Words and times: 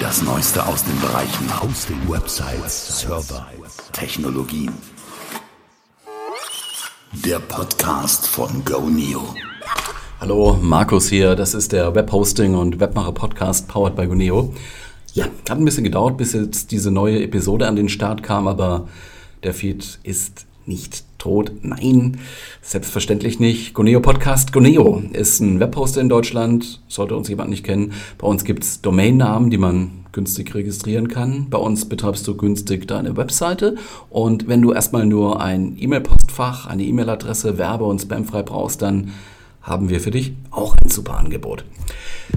Das 0.00 0.22
Neueste 0.22 0.66
aus 0.66 0.82
den 0.82 0.98
Bereichen 0.98 1.62
Hosting, 1.62 1.98
Websites, 2.08 3.00
Server, 3.00 3.46
Technologien. 3.92 4.72
Der 7.12 7.38
Podcast 7.38 8.26
von 8.26 8.64
GoNeo. 8.64 9.34
Hallo, 10.18 10.58
Markus 10.60 11.10
hier. 11.10 11.36
Das 11.36 11.52
ist 11.52 11.72
der 11.72 11.94
Webhosting 11.94 12.54
und 12.54 12.80
Webmacher 12.80 13.12
Podcast 13.12 13.68
powered 13.68 13.94
by 13.94 14.06
GoNeo. 14.06 14.54
Ja, 15.12 15.26
hat 15.48 15.58
ein 15.58 15.64
bisschen 15.66 15.84
gedauert, 15.84 16.16
bis 16.16 16.32
jetzt 16.32 16.70
diese 16.70 16.90
neue 16.90 17.22
Episode 17.22 17.68
an 17.68 17.76
den 17.76 17.90
Start 17.90 18.22
kam, 18.22 18.48
aber 18.48 18.88
der 19.42 19.52
Feed 19.52 19.98
ist 20.02 20.46
nicht 20.64 21.04
tot. 21.20 21.52
Nein, 21.62 22.18
selbstverständlich 22.62 23.38
nicht. 23.38 23.74
Goneo 23.74 24.00
Podcast. 24.00 24.52
Goneo 24.52 25.02
ist 25.12 25.38
ein 25.40 25.60
Webhoster 25.60 26.00
in 26.00 26.08
Deutschland. 26.08 26.80
Sollte 26.88 27.14
uns 27.14 27.28
jemand 27.28 27.50
nicht 27.50 27.64
kennen. 27.64 27.92
Bei 28.18 28.26
uns 28.26 28.44
gibt's 28.44 28.80
Domainnamen, 28.80 29.50
die 29.50 29.58
man 29.58 30.04
günstig 30.12 30.54
registrieren 30.54 31.06
kann. 31.06 31.48
Bei 31.50 31.58
uns 31.58 31.88
betreibst 31.88 32.26
du 32.26 32.36
günstig 32.36 32.88
deine 32.88 33.16
Webseite. 33.16 33.76
Und 34.08 34.48
wenn 34.48 34.62
du 34.62 34.72
erstmal 34.72 35.06
nur 35.06 35.40
ein 35.40 35.76
E-Mail-Postfach, 35.78 36.66
eine 36.66 36.82
E-Mail-Adresse, 36.82 37.58
Werbe- 37.58 37.84
und 37.84 38.00
Spamfrei 38.00 38.42
brauchst, 38.42 38.82
dann 38.82 39.12
haben 39.62 39.88
wir 39.88 40.00
für 40.00 40.10
dich 40.10 40.32
auch 40.50 40.74
ein 40.82 40.90
super 40.90 41.18
Angebot. 41.18 41.64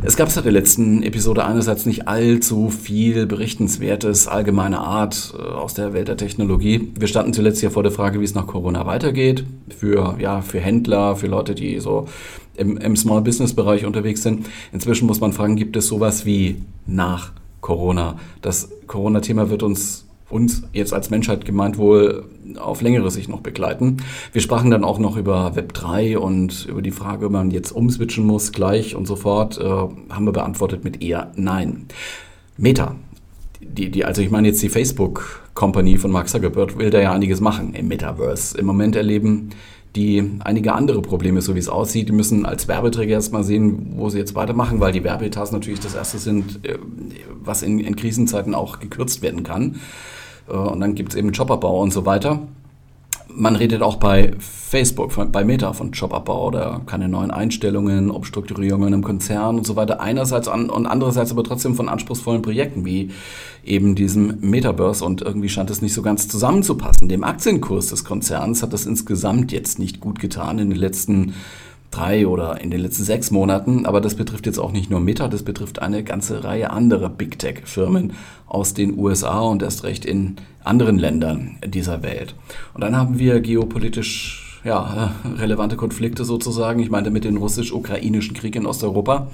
Es 0.02 0.18
gab 0.18 0.30
seit 0.30 0.46
der 0.46 0.52
letzten 0.52 1.04
Episode 1.04 1.46
einerseits 1.46 1.86
nicht 1.86 2.08
allzu 2.08 2.70
viel 2.70 3.26
Berichtenswertes 3.26 4.28
allgemeiner 4.28 4.82
Art 4.82 5.34
äh, 5.38 5.42
aus 5.42 5.74
der 5.74 5.94
Welt 5.94 6.08
der 6.10 6.18
Technologie. 6.18 6.92
Wir 7.00 7.08
standen 7.08 7.34
zuletzt 7.34 7.62
ja 7.62 7.70
vor 7.70 7.84
der 7.84 7.92
Frage, 7.92 8.20
wie 8.20 8.26
es 8.26 8.36
nach 8.36 8.48
Corona 8.48 8.86
weitergeht. 8.86 9.46
Für, 9.70 10.18
ja, 10.20 10.42
für 10.42 10.60
Händler, 10.60 11.16
für 11.16 11.28
Leute, 11.28 11.56
die 11.56 11.80
so 11.80 12.08
im, 12.56 12.78
im 12.78 12.96
Small 12.98 13.22
Business 13.22 13.54
Bereich 13.54 13.86
unterwegs 13.86 14.24
sind. 14.24 14.48
Inzwischen 14.74 15.08
muss 15.08 15.22
man 15.22 15.32
fragen, 15.34 15.56
gibt 15.56 15.76
es 15.78 15.88
sowas 15.88 16.26
wie 16.26 16.58
nach 16.86 17.32
Corona? 17.62 18.18
Das 18.42 18.70
Corona-Thema 18.88 19.50
wird 19.50 19.64
uns 19.64 20.03
uns 20.30 20.64
jetzt 20.74 20.94
als 20.94 21.10
Menschheit 21.10 21.46
gemeint 21.46 21.78
wohl 21.78 22.26
auf 22.58 22.82
längere 22.82 23.12
Sicht 23.12 23.30
noch 23.30 23.42
begleiten. 23.42 23.98
Wir 24.32 24.42
sprachen 24.42 24.72
dann 24.72 24.84
auch 24.84 25.00
noch 25.00 25.18
über 25.18 25.56
Web 25.56 25.74
3 25.74 26.18
und 26.18 26.66
über 26.66 26.82
die 26.82 26.92
Frage, 26.92 27.28
ob 27.28 27.32
man 27.32 27.52
jetzt 27.52 27.72
umswitchen 27.72 28.26
muss, 28.26 28.52
gleich 28.52 28.96
und 28.96 29.06
sofort, 29.06 29.58
äh, 29.60 29.64
haben 29.64 30.26
wir 30.26 30.32
beantwortet 30.32 30.84
mit 30.84 31.02
eher 31.02 31.32
Nein. 31.36 31.86
Meta, 32.58 32.96
die, 33.62 33.90
die, 33.90 34.06
also 34.06 34.22
ich 34.22 34.30
meine 34.30 34.48
jetzt 34.48 34.62
die 34.62 34.70
Facebook 34.70 35.42
Company 35.54 35.98
von 35.98 36.12
Mark 36.12 36.30
Zuckerberg, 36.30 36.78
will 36.78 36.90
da 36.90 37.00
ja 37.00 37.12
einiges 37.12 37.40
machen 37.40 37.74
im 37.74 37.88
Metaverse. 37.88 38.58
Im 38.58 38.66
Moment 38.66 38.96
erleben 38.96 39.50
die 39.96 40.38
einige 40.40 40.74
andere 40.74 41.02
Probleme, 41.02 41.42
so 41.42 41.56
wie 41.56 41.60
es 41.60 41.70
aussieht. 41.70 42.10
Die 42.10 42.14
müssen 42.14 42.46
als 42.46 42.68
Werbeträger 42.68 43.14
erstmal 43.14 43.44
sehen, 43.44 43.94
wo 43.96 44.10
sie 44.10 44.18
jetzt 44.18 44.36
weitermachen, 44.36 44.80
weil 44.80 44.92
die 44.92 45.04
Werbeetats 45.04 45.52
natürlich 45.52 45.80
das 45.80 45.96
erste 45.96 46.18
sind, 46.18 46.66
äh, 46.66 46.78
was 47.44 47.62
in, 47.62 47.80
in 47.80 47.96
Krisenzeiten 47.96 48.56
auch 48.56 48.80
gekürzt 48.80 49.22
werden 49.22 49.44
kann. 49.44 49.80
Äh, 50.50 50.54
und 50.54 50.80
dann 50.80 50.96
gibt 50.96 51.14
es 51.14 51.16
eben 51.16 51.32
Jobabbau 51.32 51.82
und 51.82 51.94
so 51.94 52.06
weiter. 52.06 52.48
Man 53.36 53.56
redet 53.56 53.82
auch 53.82 53.96
bei 53.96 54.34
Facebook, 54.40 55.32
bei 55.32 55.44
Meta 55.44 55.74
von 55.74 55.92
Jobabbau 55.92 56.48
oder 56.48 56.82
keine 56.86 57.10
neuen 57.10 57.32
Einstellungen, 57.32 58.12
Umstrukturierungen 58.12 58.94
im 58.94 59.04
Konzern 59.04 59.58
und 59.58 59.66
so 59.66 59.76
weiter. 59.76 60.02
Einerseits 60.02 60.48
und 60.48 60.70
andererseits 60.86 61.32
aber 61.32 61.44
trotzdem 61.44 61.76
von 61.76 61.90
anspruchsvollen 61.90 62.42
Projekten 62.42 62.86
wie 62.86 63.12
eben 63.64 63.96
diesem 63.96 64.40
Metaverse 64.42 65.04
und 65.04 65.22
irgendwie 65.22 65.50
scheint 65.50 65.70
es 65.70 65.82
nicht 65.82 65.94
so 65.94 66.02
ganz 66.02 66.28
zusammenzupassen. 66.28 67.10
Dem 67.10 67.24
Aktienkurs 67.24 67.88
des 67.88 68.04
Konzerns 68.04 68.62
hat 68.62 68.74
das 68.74 68.86
insgesamt 68.86 69.52
jetzt 69.52 69.80
nicht 69.80 70.00
gut 70.00 70.20
getan 70.20 70.60
in 70.60 70.70
den 70.70 70.80
letzten 70.80 71.34
drei 71.94 72.28
oder 72.28 72.60
in 72.62 72.72
den 72.72 72.80
letzten 72.80 73.04
sechs 73.04 73.32
Monaten. 73.32 73.86
Aber 73.86 74.02
das 74.02 74.16
betrifft 74.16 74.46
jetzt 74.46 74.60
auch 74.60 74.72
nicht 74.72 74.90
nur 74.90 75.00
Meta, 75.00 75.28
das 75.28 75.44
betrifft 75.44 75.82
eine 75.82 76.04
ganze 76.04 76.44
Reihe 76.44 76.72
anderer 76.72 77.10
Big 77.10 77.40
Tech-Firmen 77.40 78.14
aus 78.48 78.74
den 78.74 78.98
USA 78.98 79.40
und 79.42 79.62
erst 79.62 79.84
recht 79.84 80.06
in 80.06 80.36
anderen 80.64 80.98
Ländern 80.98 81.58
dieser 81.66 82.04
Welt. 82.04 82.36
Und 82.74 82.82
dann 82.82 82.96
haben 82.96 83.20
wir 83.20 83.40
geopolitisch 83.40 84.62
ja, 84.64 85.14
relevante 85.38 85.76
Konflikte 85.76 86.26
sozusagen. 86.26 86.80
Ich 86.80 86.90
meinte 86.90 87.12
mit 87.12 87.26
dem 87.26 87.38
russisch-ukrainischen 87.38 88.36
Krieg 88.36 88.56
in 88.56 88.66
Osteuropa. 88.66 89.28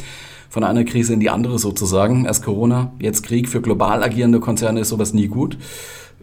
Von 0.50 0.64
einer 0.64 0.84
Krise 0.84 1.14
in 1.14 1.20
die 1.20 1.30
andere 1.30 1.60
sozusagen. 1.60 2.26
Erst 2.26 2.44
Corona, 2.44 2.92
jetzt 3.00 3.24
Krieg. 3.24 3.48
Für 3.48 3.62
global 3.62 4.04
agierende 4.04 4.40
Konzerne 4.40 4.80
ist 4.80 4.90
sowas 4.90 5.14
nie 5.14 5.28
gut. 5.28 5.58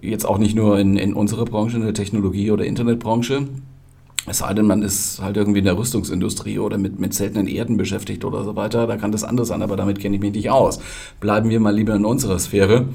Jetzt 0.00 0.26
auch 0.26 0.38
nicht 0.38 0.56
nur 0.56 0.78
in, 0.78 0.96
in 0.96 1.14
unserer 1.14 1.44
Branche, 1.44 1.76
in 1.76 1.84
der 1.84 1.94
Technologie- 1.94 2.50
oder 2.50 2.64
Internetbranche. 2.64 3.46
Es 4.26 4.38
sei 4.38 4.52
denn, 4.54 4.66
man 4.66 4.82
ist 4.82 5.22
halt 5.22 5.36
irgendwie 5.36 5.60
in 5.60 5.64
der 5.64 5.78
Rüstungsindustrie 5.78 6.58
oder 6.58 6.78
mit, 6.78 6.98
mit 6.98 7.14
seltenen 7.14 7.46
Erden 7.46 7.76
beschäftigt 7.76 8.24
oder 8.24 8.42
so 8.44 8.56
weiter. 8.56 8.86
Da 8.86 8.96
kann 8.96 9.12
das 9.12 9.22
anders 9.22 9.48
sein, 9.48 9.62
aber 9.62 9.76
damit 9.76 10.00
kenne 10.00 10.16
ich 10.16 10.20
mich 10.20 10.32
nicht 10.32 10.50
aus. 10.50 10.80
Bleiben 11.20 11.48
wir 11.48 11.60
mal 11.60 11.74
lieber 11.74 11.94
in 11.94 12.04
unserer 12.04 12.38
Sphäre. 12.38 12.86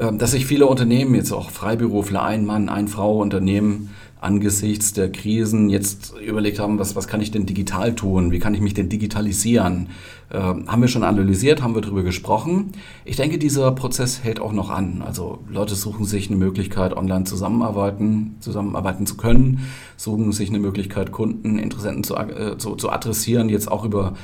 Ähm, 0.00 0.18
dass 0.18 0.30
sich 0.30 0.46
viele 0.46 0.66
Unternehmen, 0.66 1.14
jetzt 1.14 1.30
auch 1.30 1.50
Freiberufler, 1.50 2.22
ein 2.22 2.46
Mann, 2.46 2.68
ein 2.70 2.88
Frau 2.88 3.18
Unternehmen, 3.18 3.90
angesichts 4.20 4.92
der 4.92 5.10
Krisen 5.10 5.70
jetzt 5.70 6.14
überlegt 6.20 6.58
haben, 6.58 6.78
was, 6.78 6.94
was 6.94 7.08
kann 7.08 7.22
ich 7.22 7.30
denn 7.30 7.46
digital 7.46 7.94
tun? 7.94 8.30
Wie 8.30 8.38
kann 8.38 8.54
ich 8.54 8.60
mich 8.60 8.74
denn 8.74 8.88
digitalisieren? 8.88 9.88
Äh, 10.28 10.38
haben 10.38 10.80
wir 10.82 10.88
schon 10.88 11.04
analysiert, 11.04 11.62
haben 11.62 11.74
wir 11.74 11.80
darüber 11.80 12.02
gesprochen. 12.02 12.72
Ich 13.04 13.16
denke, 13.16 13.38
dieser 13.38 13.72
Prozess 13.72 14.22
hält 14.22 14.38
auch 14.38 14.52
noch 14.52 14.68
an. 14.68 15.02
Also 15.04 15.38
Leute 15.48 15.74
suchen 15.74 16.04
sich 16.04 16.28
eine 16.28 16.36
Möglichkeit, 16.36 16.94
online 16.94 17.24
zusammenarbeiten, 17.24 18.36
zusammenarbeiten 18.40 19.06
zu 19.06 19.16
können, 19.16 19.60
suchen 19.96 20.32
sich 20.32 20.50
eine 20.50 20.58
Möglichkeit, 20.58 21.12
Kunden, 21.12 21.58
Interessenten 21.58 22.04
zu, 22.04 22.14
äh, 22.16 22.58
zu, 22.58 22.76
zu 22.76 22.90
adressieren, 22.90 23.48
jetzt 23.48 23.72
auch 23.72 23.84
über 23.84 24.14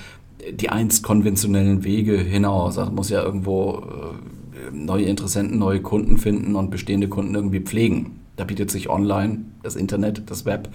die 0.53 0.69
einst 0.69 1.03
konventionellen 1.03 1.85
Wege 1.85 2.19
hinaus. 2.19 2.77
Also 2.77 2.93
muss 2.93 3.09
ja 3.09 3.23
irgendwo 3.23 3.79
äh, 3.79 4.77
neue 4.77 5.07
Interessenten, 5.07 5.59
neue 5.59 5.81
Kunden 5.81 6.19
finden 6.19 6.55
und 6.55 6.71
bestehende 6.71 7.09
Kunden 7.09 7.35
irgendwie 7.35 7.61
pflegen. 7.61 8.26
Da 8.37 8.45
bietet 8.45 8.71
sich 8.71 8.89
online, 8.89 9.47
das 9.63 9.77
Internet, 9.77 10.31
das 10.31 10.45
Web, 10.45 10.69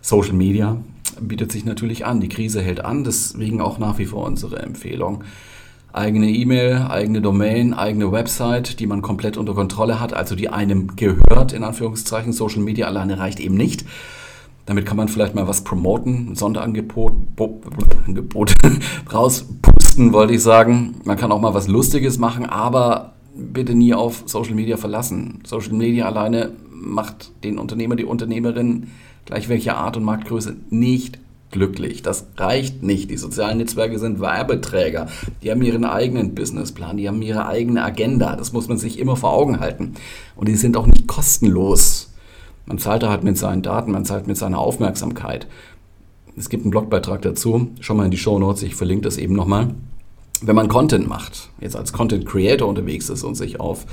Social 0.00 0.32
Media, 0.32 0.78
bietet 1.20 1.52
sich 1.52 1.64
natürlich 1.64 2.06
an. 2.06 2.20
Die 2.20 2.28
Krise 2.28 2.62
hält 2.62 2.84
an, 2.84 3.04
deswegen 3.04 3.60
auch 3.60 3.78
nach 3.78 3.98
wie 3.98 4.06
vor 4.06 4.24
unsere 4.24 4.58
Empfehlung. 4.60 5.24
Eigene 5.92 6.28
E-Mail, 6.28 6.86
eigene 6.88 7.22
Domain, 7.22 7.72
eigene 7.74 8.12
Website, 8.12 8.80
die 8.80 8.86
man 8.86 9.02
komplett 9.02 9.36
unter 9.36 9.54
Kontrolle 9.54 9.98
hat, 9.98 10.12
also 10.12 10.34
die 10.34 10.50
einem 10.50 10.96
gehört, 10.96 11.52
in 11.52 11.64
Anführungszeichen. 11.64 12.32
Social 12.32 12.60
Media 12.60 12.86
alleine 12.86 13.18
reicht 13.18 13.40
eben 13.40 13.54
nicht. 13.54 13.84
Damit 14.66 14.84
kann 14.84 14.96
man 14.96 15.08
vielleicht 15.08 15.34
mal 15.34 15.46
was 15.46 15.62
promoten, 15.62 16.34
Sonderangebot 16.34 17.12
Angebot, 18.06 18.52
rauspusten, 19.12 20.12
wollte 20.12 20.34
ich 20.34 20.42
sagen. 20.42 20.96
Man 21.04 21.16
kann 21.16 21.30
auch 21.30 21.40
mal 21.40 21.54
was 21.54 21.68
Lustiges 21.68 22.18
machen, 22.18 22.46
aber 22.46 23.14
bitte 23.34 23.74
nie 23.74 23.94
auf 23.94 24.24
Social 24.26 24.54
Media 24.54 24.76
verlassen. 24.76 25.40
Social 25.44 25.72
Media 25.72 26.06
alleine 26.06 26.52
macht 26.80 27.32
den 27.44 27.58
Unternehmer, 27.58 27.96
die 27.96 28.04
Unternehmerin, 28.04 28.88
gleich 29.24 29.48
welcher 29.48 29.76
Art 29.76 29.96
und 29.96 30.04
Marktgröße, 30.04 30.56
nicht 30.70 31.18
glücklich. 31.50 32.02
Das 32.02 32.26
reicht 32.36 32.82
nicht. 32.82 33.10
Die 33.10 33.16
sozialen 33.16 33.58
Netzwerke 33.58 33.98
sind 33.98 34.20
Werbeträger. 34.20 35.08
Die 35.42 35.50
haben 35.50 35.62
ihren 35.62 35.84
eigenen 35.84 36.34
Businessplan, 36.34 36.96
die 36.96 37.08
haben 37.08 37.22
ihre 37.22 37.46
eigene 37.46 37.84
Agenda. 37.84 38.36
Das 38.36 38.52
muss 38.52 38.68
man 38.68 38.78
sich 38.78 38.98
immer 38.98 39.16
vor 39.16 39.32
Augen 39.32 39.60
halten. 39.60 39.94
Und 40.34 40.48
die 40.48 40.56
sind 40.56 40.76
auch 40.76 40.86
nicht 40.86 41.06
kostenlos. 41.06 42.12
Man 42.66 42.78
zahlt 42.78 43.02
da 43.02 43.10
halt 43.10 43.24
mit 43.24 43.38
seinen 43.38 43.62
Daten, 43.62 43.92
man 43.92 44.04
zahlt 44.04 44.26
mit 44.26 44.36
seiner 44.36 44.58
Aufmerksamkeit. 44.58 45.46
Es 46.36 46.50
gibt 46.50 46.64
einen 46.64 46.72
Blogbeitrag 46.72 47.22
dazu. 47.22 47.68
Schau 47.80 47.94
mal 47.94 48.04
in 48.04 48.10
die 48.10 48.18
Show 48.18 48.38
Notes, 48.38 48.62
ich 48.62 48.74
verlinke 48.74 49.04
das 49.04 49.16
eben 49.16 49.34
nochmal. 49.34 49.68
Wenn 50.42 50.56
man 50.56 50.68
Content 50.68 51.08
macht, 51.08 51.48
jetzt 51.60 51.76
als 51.76 51.92
Content 51.92 52.26
Creator 52.26 52.68
unterwegs 52.68 53.08
ist 53.08 53.22
und 53.22 53.36
sich 53.36 53.58
auf 53.58 53.86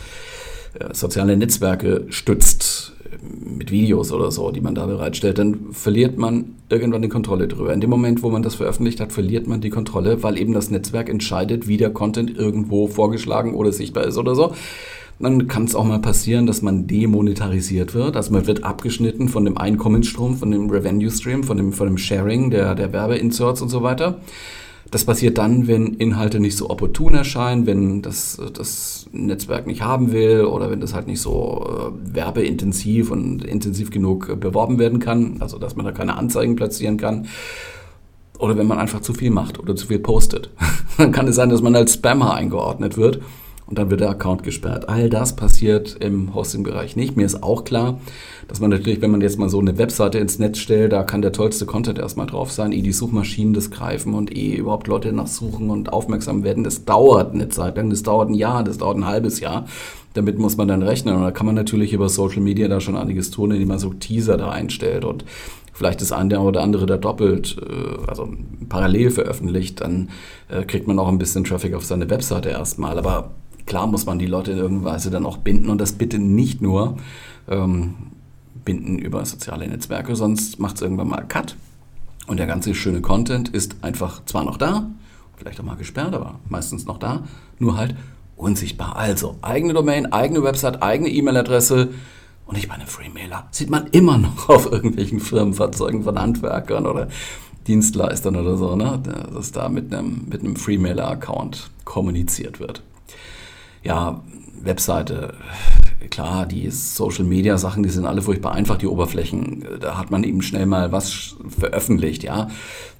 soziale 0.93 1.37
Netzwerke 1.37 2.05
stützt, 2.09 2.93
äh, 3.05 3.17
mit 3.57 3.71
Videos 3.71 4.11
oder 4.11 4.31
so, 4.31 4.51
die 4.51 4.61
man 4.61 4.75
da 4.75 4.85
bereitstellt, 4.85 5.37
dann 5.37 5.71
verliert 5.71 6.17
man 6.17 6.55
irgendwann 6.69 7.01
die 7.01 7.09
Kontrolle 7.09 7.47
drüber. 7.47 7.73
In 7.73 7.81
dem 7.81 7.89
Moment, 7.89 8.23
wo 8.23 8.29
man 8.29 8.43
das 8.43 8.55
veröffentlicht 8.55 8.99
hat, 8.99 9.11
verliert 9.11 9.47
man 9.47 9.61
die 9.61 9.69
Kontrolle, 9.69 10.23
weil 10.23 10.37
eben 10.37 10.53
das 10.53 10.69
Netzwerk 10.69 11.09
entscheidet, 11.09 11.67
wie 11.67 11.77
der 11.77 11.91
Content 11.91 12.35
irgendwo 12.37 12.87
vorgeschlagen 12.87 13.53
oder 13.53 13.71
sichtbar 13.71 14.05
ist 14.05 14.17
oder 14.17 14.35
so. 14.35 14.53
Dann 15.19 15.47
kann 15.47 15.65
es 15.65 15.75
auch 15.75 15.85
mal 15.85 15.99
passieren, 15.99 16.47
dass 16.47 16.61
man 16.61 16.87
demonetarisiert 16.87 17.93
wird. 17.93 18.17
Also 18.17 18.33
man 18.33 18.47
wird 18.47 18.63
abgeschnitten 18.63 19.29
von 19.29 19.45
dem 19.45 19.57
Einkommensstrom, 19.57 20.35
von 20.35 20.51
dem 20.51 20.69
Revenue 20.69 21.11
Stream, 21.11 21.43
von 21.43 21.57
dem, 21.57 21.71
von 21.71 21.87
dem 21.87 21.97
Sharing 21.97 22.49
der, 22.49 22.75
der 22.75 22.91
Werbeinserts 22.91 23.61
und 23.61 23.69
so 23.69 23.83
weiter. 23.83 24.19
Das 24.91 25.05
passiert 25.05 25.37
dann, 25.37 25.67
wenn 25.67 25.93
Inhalte 25.93 26.39
nicht 26.39 26.55
so 26.55 26.69
opportun 26.69 27.15
erscheinen, 27.15 27.65
wenn 27.65 28.01
das, 28.01 28.39
das 28.53 29.07
Netzwerk 29.11 29.65
nicht 29.65 29.81
haben 29.81 30.11
will 30.11 30.45
oder 30.45 30.69
wenn 30.69 30.81
das 30.81 30.93
halt 30.93 31.07
nicht 31.07 31.21
so 31.21 31.65
äh, 31.65 32.15
werbeintensiv 32.15 33.09
und 33.09 33.43
intensiv 33.43 33.89
genug 33.89 34.39
beworben 34.39 34.77
werden 34.79 34.99
kann, 34.99 35.37
also 35.39 35.57
dass 35.57 35.75
man 35.75 35.85
da 35.85 35.91
keine 35.91 36.15
Anzeigen 36.17 36.55
platzieren 36.55 36.97
kann. 36.97 37.27
Oder 38.37 38.57
wenn 38.57 38.67
man 38.67 38.77
einfach 38.77 39.01
zu 39.01 39.13
viel 39.13 39.31
macht 39.31 39.59
oder 39.59 39.75
zu 39.75 39.87
viel 39.87 39.99
postet. 39.99 40.49
Dann 40.97 41.11
kann 41.11 41.27
es 41.27 41.35
sein, 41.35 41.49
dass 41.49 41.61
man 41.61 41.75
als 41.75 41.93
Spammer 41.93 42.33
eingeordnet 42.33 42.97
wird 42.97 43.21
und 43.73 43.79
dann 43.79 43.89
wird 43.89 44.01
der 44.01 44.11
Account 44.11 44.43
gesperrt. 44.43 44.87
All 44.87 45.09
das 45.09 45.35
passiert 45.35 45.97
im 45.99 46.35
Hosting-Bereich 46.35 46.95
nicht. 46.95 47.17
Mir 47.17 47.25
ist 47.25 47.41
auch 47.41 47.63
klar, 47.63 47.99
dass 48.47 48.59
man 48.59 48.69
natürlich, 48.69 49.01
wenn 49.01 49.09
man 49.09 49.21
jetzt 49.21 49.39
mal 49.39 49.49
so 49.49 49.59
eine 49.59 49.79
Webseite 49.79 50.19
ins 50.19 50.37
Netz 50.37 50.59
stellt, 50.59 50.91
da 50.91 51.01
kann 51.01 51.23
der 51.23 51.31
tollste 51.31 51.65
Content 51.65 51.97
erstmal 51.97 52.27
drauf 52.27 52.51
sein, 52.51 52.71
ehe 52.71 52.83
die 52.83 52.91
Suchmaschinen 52.91 53.55
das 53.55 53.71
greifen 53.71 54.13
und 54.13 54.31
ehe 54.31 54.57
überhaupt 54.57 54.85
Leute 54.85 55.11
nachsuchen 55.11 55.71
und 55.71 55.91
aufmerksam 55.91 56.43
werden. 56.43 56.63
Das 56.63 56.85
dauert 56.85 57.33
eine 57.33 57.49
Zeit 57.49 57.75
lang, 57.75 57.89
das 57.89 58.03
dauert 58.03 58.29
ein 58.29 58.35
Jahr, 58.35 58.63
das 58.63 58.77
dauert 58.77 58.97
ein 58.97 59.07
halbes 59.07 59.39
Jahr. 59.39 59.65
Damit 60.13 60.37
muss 60.37 60.55
man 60.55 60.67
dann 60.67 60.83
rechnen. 60.83 61.15
Und 61.15 61.23
da 61.23 61.31
kann 61.31 61.47
man 61.47 61.55
natürlich 61.55 61.93
über 61.93 62.09
Social 62.09 62.41
Media 62.41 62.67
da 62.67 62.79
schon 62.79 62.95
einiges 62.95 63.31
tun, 63.31 63.49
indem 63.49 63.69
man 63.69 63.79
so 63.79 63.91
Teaser 63.91 64.37
da 64.37 64.51
einstellt 64.51 65.03
und 65.03 65.25
vielleicht 65.73 65.99
das 65.99 66.11
eine 66.11 66.39
oder 66.39 66.61
andere 66.61 66.85
da 66.85 66.97
doppelt, 66.97 67.57
äh, 67.59 68.07
also 68.07 68.29
parallel 68.69 69.09
veröffentlicht, 69.09 69.81
dann 69.81 70.09
äh, 70.49 70.63
kriegt 70.63 70.87
man 70.87 70.99
auch 70.99 71.07
ein 71.07 71.17
bisschen 71.17 71.43
Traffic 71.43 71.73
auf 71.73 71.85
seine 71.85 72.07
Webseite 72.11 72.49
erstmal. 72.49 72.99
Aber 72.99 73.31
klar 73.65 73.87
muss 73.87 74.05
man 74.05 74.19
die 74.19 74.25
Leute 74.25 74.51
in 74.51 74.57
irgendeiner 74.57 74.95
Weise 74.95 75.09
dann 75.09 75.25
auch 75.25 75.37
binden 75.37 75.69
und 75.69 75.79
das 75.79 75.93
bitte 75.93 76.19
nicht 76.19 76.61
nur 76.61 76.97
ähm, 77.47 77.95
binden 78.65 78.97
über 78.99 79.25
soziale 79.25 79.67
Netzwerke, 79.67 80.15
sonst 80.15 80.59
macht 80.59 80.75
es 80.75 80.81
irgendwann 80.81 81.09
mal 81.09 81.21
Cut 81.21 81.55
und 82.27 82.37
der 82.37 82.47
ganze 82.47 82.73
schöne 82.75 83.01
Content 83.01 83.49
ist 83.49 83.75
einfach 83.81 84.23
zwar 84.25 84.43
noch 84.45 84.57
da, 84.57 84.89
vielleicht 85.37 85.59
auch 85.59 85.65
mal 85.65 85.75
gesperrt, 85.75 86.13
aber 86.13 86.39
meistens 86.47 86.85
noch 86.85 86.97
da, 86.97 87.23
nur 87.59 87.77
halt 87.77 87.95
unsichtbar. 88.35 88.95
Also 88.95 89.37
eigene 89.41 89.73
Domain, 89.73 90.11
eigene 90.11 90.43
Website, 90.43 90.81
eigene 90.81 91.09
E-Mail-Adresse 91.09 91.89
und 92.45 92.57
ich 92.57 92.67
meine 92.67 92.87
Freemailer 92.87 93.47
sieht 93.51 93.69
man 93.69 93.87
immer 93.87 94.17
noch 94.17 94.49
auf 94.49 94.71
irgendwelchen 94.71 95.19
Firmenfahrzeugen 95.19 96.03
von 96.03 96.19
Handwerkern 96.19 96.85
oder 96.85 97.07
Dienstleistern 97.67 98.35
oder 98.35 98.57
so, 98.57 98.75
ne? 98.75 99.01
dass 99.33 99.53
da 99.53 99.69
mit 99.69 99.93
einem, 99.93 100.23
mit 100.29 100.41
einem 100.41 100.57
Freemailer-Account 100.57 101.69
kommuniziert 101.85 102.59
wird 102.59 102.83
ja, 103.83 104.21
Webseite, 104.61 105.33
klar, 106.09 106.45
die 106.45 106.69
Social-Media-Sachen, 106.69 107.83
die 107.83 107.89
sind 107.89 108.05
alle 108.05 108.21
furchtbar 108.21 108.53
einfach, 108.53 108.77
die 108.77 108.87
Oberflächen. 108.87 109.65
Da 109.79 109.97
hat 109.97 110.09
man 110.09 110.23
eben 110.23 110.41
schnell 110.41 110.65
mal 110.65 110.91
was 110.91 111.35
veröffentlicht, 111.47 112.23
ja. 112.23 112.47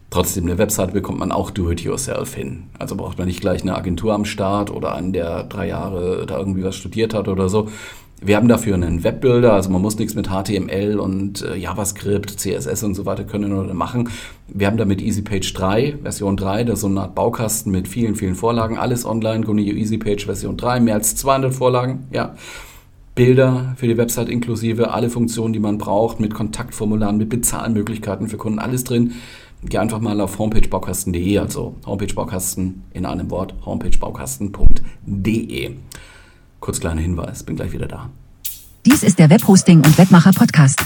Trotzdem, 0.09 0.43
eine 0.43 0.59
Webseite 0.59 0.91
bekommt 0.91 1.19
man 1.19 1.31
auch 1.31 1.49
do-it-yourself 1.49 2.35
hin. 2.35 2.65
Also 2.77 2.95
braucht 2.95 3.17
man 3.17 3.27
nicht 3.27 3.41
gleich 3.41 3.63
eine 3.63 3.75
Agentur 3.75 4.13
am 4.13 4.25
Start 4.25 4.69
oder 4.69 4.93
einen, 4.93 5.11
der 5.11 5.43
drei 5.43 5.67
Jahre 5.67 6.25
da 6.27 6.37
irgendwie 6.37 6.63
was 6.63 6.75
studiert 6.75 7.15
hat 7.15 7.27
oder 7.27 7.49
so. 7.49 7.69
Wir 8.25 8.37
haben 8.37 8.47
dafür 8.47 8.75
einen 8.75 9.03
Webbuilder, 9.03 9.51
also 9.51 9.69
man 9.69 9.81
muss 9.81 9.97
nichts 9.97 10.15
mit 10.15 10.29
HTML 10.29 10.97
und 10.97 11.41
äh, 11.41 11.57
JavaScript, 11.57 12.39
CSS 12.39 12.81
und 12.83 12.95
so 12.95 13.05
weiter 13.05 13.25
können 13.25 13.51
oder 13.51 13.73
machen. 13.73 14.07
Wir 14.47 14.67
haben 14.67 14.77
damit 14.77 15.01
EasyPage 15.01 15.53
3, 15.53 15.97
Version 16.03 16.37
3, 16.37 16.63
das 16.63 16.75
ist 16.75 16.81
so 16.81 16.87
eine 16.87 17.01
Art 17.01 17.15
Baukasten 17.15 17.73
mit 17.73 17.89
vielen, 17.89 18.15
vielen 18.15 18.35
Vorlagen. 18.35 18.77
Alles 18.77 19.05
online, 19.05 19.43
Gunio 19.43 19.75
EasyPage 19.75 20.25
Version 20.25 20.55
3, 20.55 20.79
mehr 20.79 20.95
als 20.95 21.17
200 21.17 21.53
Vorlagen, 21.53 22.07
ja. 22.11 22.35
Bilder 23.13 23.73
für 23.75 23.87
die 23.87 23.97
Website 23.97 24.29
inklusive, 24.29 24.91
alle 24.91 25.09
Funktionen, 25.09 25.51
die 25.51 25.59
man 25.59 25.77
braucht, 25.77 26.21
mit 26.21 26.33
Kontaktformularen, 26.33 27.17
mit 27.17 27.27
Bezahlmöglichkeiten 27.29 28.29
für 28.29 28.37
Kunden, 28.37 28.59
alles 28.59 28.85
drin. 28.85 29.15
Geh 29.65 29.79
einfach 29.79 29.99
mal 29.99 30.21
auf 30.21 30.39
homepagebaukasten.de, 30.39 31.39
also 31.39 31.75
Homepagebaukasten 31.85 32.83
in 32.93 33.05
einem 33.05 33.29
Wort, 33.31 33.53
homepagebaukasten.de. 33.65 35.71
Kurz 36.63 36.79
kleiner 36.79 37.01
Hinweis, 37.01 37.43
bin 37.43 37.57
gleich 37.57 37.73
wieder 37.73 37.87
da. 37.87 38.09
Dies 38.85 39.03
ist 39.03 39.19
der 39.19 39.29
Webhosting 39.29 39.79
und 39.79 39.97
Webmacher 39.97 40.31
Podcast. 40.31 40.81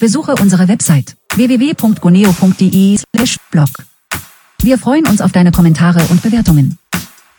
Besuche 0.00 0.34
unsere 0.40 0.68
Website 0.68 1.18
www.goneo.de/blog. 1.34 3.68
Wir 4.62 4.78
freuen 4.78 5.06
uns 5.06 5.20
auf 5.20 5.30
deine 5.30 5.52
Kommentare 5.52 6.00
und 6.08 6.22
Bewertungen. 6.22 6.78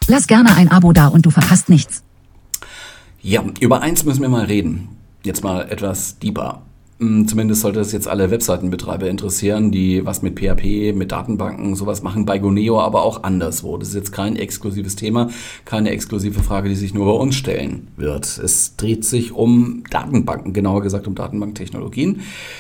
Lass 0.06 0.28
gerne 0.28 0.56
ein 0.56 0.70
Abo 0.70 0.94
da 0.94 1.08
und 1.08 1.26
du 1.26 1.32
verpasst 1.32 1.70
nichts. 1.70 2.04
Ja, 3.24 3.44
über 3.60 3.82
eins 3.82 4.06
müssen 4.06 4.22
wir 4.22 4.30
mal 4.30 4.46
reden. 4.46 4.90
Jetzt 5.24 5.44
mal 5.44 5.68
etwas 5.68 6.20
deeper. 6.20 6.62
Hm, 7.00 7.30
zumindest 7.30 7.62
sollte 7.62 7.80
es 7.80 7.94
jetzt 7.94 8.10
alle 8.10 8.30
Webseitenbetreiber 8.30 9.10
interessieren, 9.10 9.72
die 9.72 10.06
was 10.06 10.22
mit 10.22 10.38
PHP, 10.38 10.94
mit 10.94 11.14
Datenbanken, 11.14 11.74
sowas 11.76 12.04
machen, 12.04 12.26
bei 12.26 12.40
Goneo, 12.40 12.82
aber 12.82 13.04
auch 13.04 13.24
anderswo. 13.24 13.78
Das 13.78 13.90
ist 13.90 13.96
jetzt 13.96 14.12
kein 14.12 14.36
exklusives 14.36 14.98
Thema, 14.98 15.30
keine 15.64 15.92
exklusive 15.92 16.42
Frage, 16.42 16.68
die 16.68 16.76
sich 16.76 16.94
nur 16.94 17.06
bei 17.06 17.14
uns 17.14 17.36
stellen 17.36 17.88
wird. 17.96 18.26
Es 18.38 18.76
dreht 18.76 19.06
sich 19.06 19.32
um 19.32 19.84
Datenbanken, 19.90 20.52
genauer 20.52 20.82
gesagt 20.82 21.08
um 21.08 21.16
Datenbanktechnologien. 21.16 22.20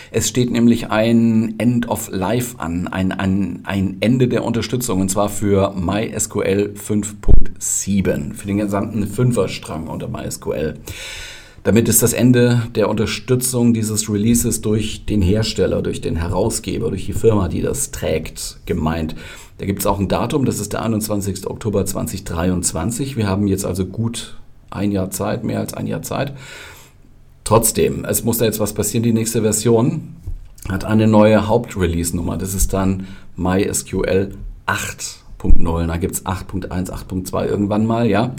Es 0.09 0.29
steht 0.29 0.51
nämlich 0.51 0.89
ein 0.89 1.55
End 1.57 1.89
of 1.89 2.09
Life 2.09 2.59
an, 2.59 2.87
ein, 2.87 3.11
ein, 3.11 3.59
ein 3.63 3.97
Ende 3.99 4.29
der 4.29 4.45
Unterstützung, 4.45 5.01
und 5.01 5.11
zwar 5.11 5.27
für 5.27 5.73
MySQL 5.75 6.75
5.7, 6.77 8.35
für 8.35 8.47
den 8.47 8.57
gesamten 8.59 9.05
Fünferstrang 9.05 9.87
unter 9.87 10.07
MySQL. 10.07 10.75
Damit 11.63 11.89
ist 11.89 12.01
das 12.01 12.13
Ende 12.13 12.61
der 12.75 12.89
Unterstützung 12.89 13.73
dieses 13.73 14.09
Releases 14.09 14.61
durch 14.61 15.05
den 15.05 15.21
Hersteller, 15.21 15.81
durch 15.81 15.99
den 15.99 16.15
Herausgeber, 16.15 16.89
durch 16.89 17.05
die 17.05 17.13
Firma, 17.13 17.49
die 17.49 17.61
das 17.61 17.91
trägt, 17.91 18.59
gemeint. 18.65 19.15
Da 19.57 19.65
gibt 19.65 19.79
es 19.79 19.85
auch 19.85 19.99
ein 19.99 20.07
Datum, 20.07 20.45
das 20.45 20.59
ist 20.59 20.71
der 20.71 20.83
21. 20.83 21.47
Oktober 21.47 21.85
2023. 21.85 23.17
Wir 23.17 23.27
haben 23.27 23.47
jetzt 23.47 23.65
also 23.65 23.85
gut 23.85 24.37
ein 24.69 24.91
Jahr 24.91 25.11
Zeit, 25.11 25.43
mehr 25.43 25.59
als 25.59 25.73
ein 25.73 25.87
Jahr 25.87 26.01
Zeit. 26.01 26.33
Trotzdem, 27.43 28.05
es 28.05 28.23
muss 28.23 28.37
da 28.37 28.45
jetzt 28.45 28.59
was 28.59 28.73
passieren. 28.73 29.03
Die 29.03 29.11
nächste 29.11 29.41
Version 29.41 30.15
hat 30.69 30.85
eine 30.85 31.07
neue 31.07 31.47
Hauptrelease-Nummer. 31.47 32.37
Das 32.37 32.53
ist 32.53 32.71
dann 32.71 33.07
MySQL 33.35 34.35
8.0. 34.65 35.87
Da 35.87 35.97
gibt 35.97 36.15
es 36.15 36.25
8.1, 36.25 36.91
8.2 36.91 37.47
irgendwann 37.47 37.85
mal, 37.85 38.07
ja 38.07 38.33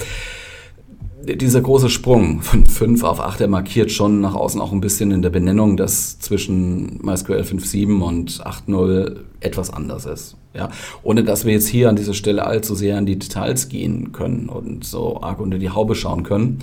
dieser 1.22 1.60
große 1.60 1.90
Sprung 1.90 2.40
von 2.42 2.66
5 2.66 3.02
auf 3.04 3.20
8, 3.20 3.40
der 3.40 3.48
markiert 3.48 3.90
schon 3.90 4.20
nach 4.20 4.34
außen 4.34 4.60
auch 4.60 4.72
ein 4.72 4.80
bisschen 4.80 5.10
in 5.10 5.22
der 5.22 5.30
Benennung, 5.30 5.76
dass 5.76 6.18
zwischen 6.18 6.98
MySQL 7.02 7.42
5.7 7.42 8.00
und 8.00 8.30
8.0 8.44 9.16
etwas 9.40 9.70
anders 9.70 10.06
ist. 10.06 10.36
Ja, 10.54 10.70
ohne 11.02 11.22
dass 11.22 11.44
wir 11.44 11.52
jetzt 11.52 11.68
hier 11.68 11.88
an 11.88 11.96
dieser 11.96 12.14
Stelle 12.14 12.44
allzu 12.44 12.74
sehr 12.74 12.98
in 12.98 13.06
die 13.06 13.18
Details 13.18 13.68
gehen 13.68 14.12
können 14.12 14.48
und 14.48 14.84
so 14.84 15.22
arg 15.22 15.40
unter 15.40 15.58
die 15.58 15.70
Haube 15.70 15.94
schauen 15.94 16.24
können. 16.24 16.58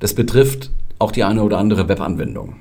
Das 0.00 0.14
betrifft 0.14 0.70
auch 0.98 1.10
die 1.10 1.24
eine 1.24 1.42
oder 1.42 1.58
andere 1.58 1.88
Webanwendung. 1.88 2.56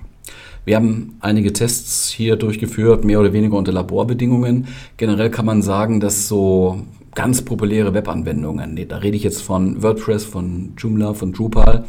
Wir 0.66 0.78
haben 0.78 1.18
einige 1.20 1.52
Tests 1.52 2.10
hier 2.10 2.38
durchgeführt, 2.38 3.04
mehr 3.04 3.20
oder 3.20 3.34
weniger 3.34 3.58
unter 3.58 3.74
Laborbedingungen. 3.74 4.68
Generell 4.96 5.30
kann 5.30 5.46
man 5.46 5.62
sagen, 5.62 6.00
dass 6.00 6.30
so 6.30 6.84
ganz 7.16 7.42
populäre 7.42 7.94
Webanwendungen, 7.94 8.88
da 8.88 8.98
rede 8.98 9.18
ich 9.18 9.24
jetzt 9.24 9.42
von 9.42 9.82
WordPress, 9.82 10.26
von 10.26 10.74
Joomla, 10.78 11.14
von 11.14 11.34
Drupal, 11.34 11.86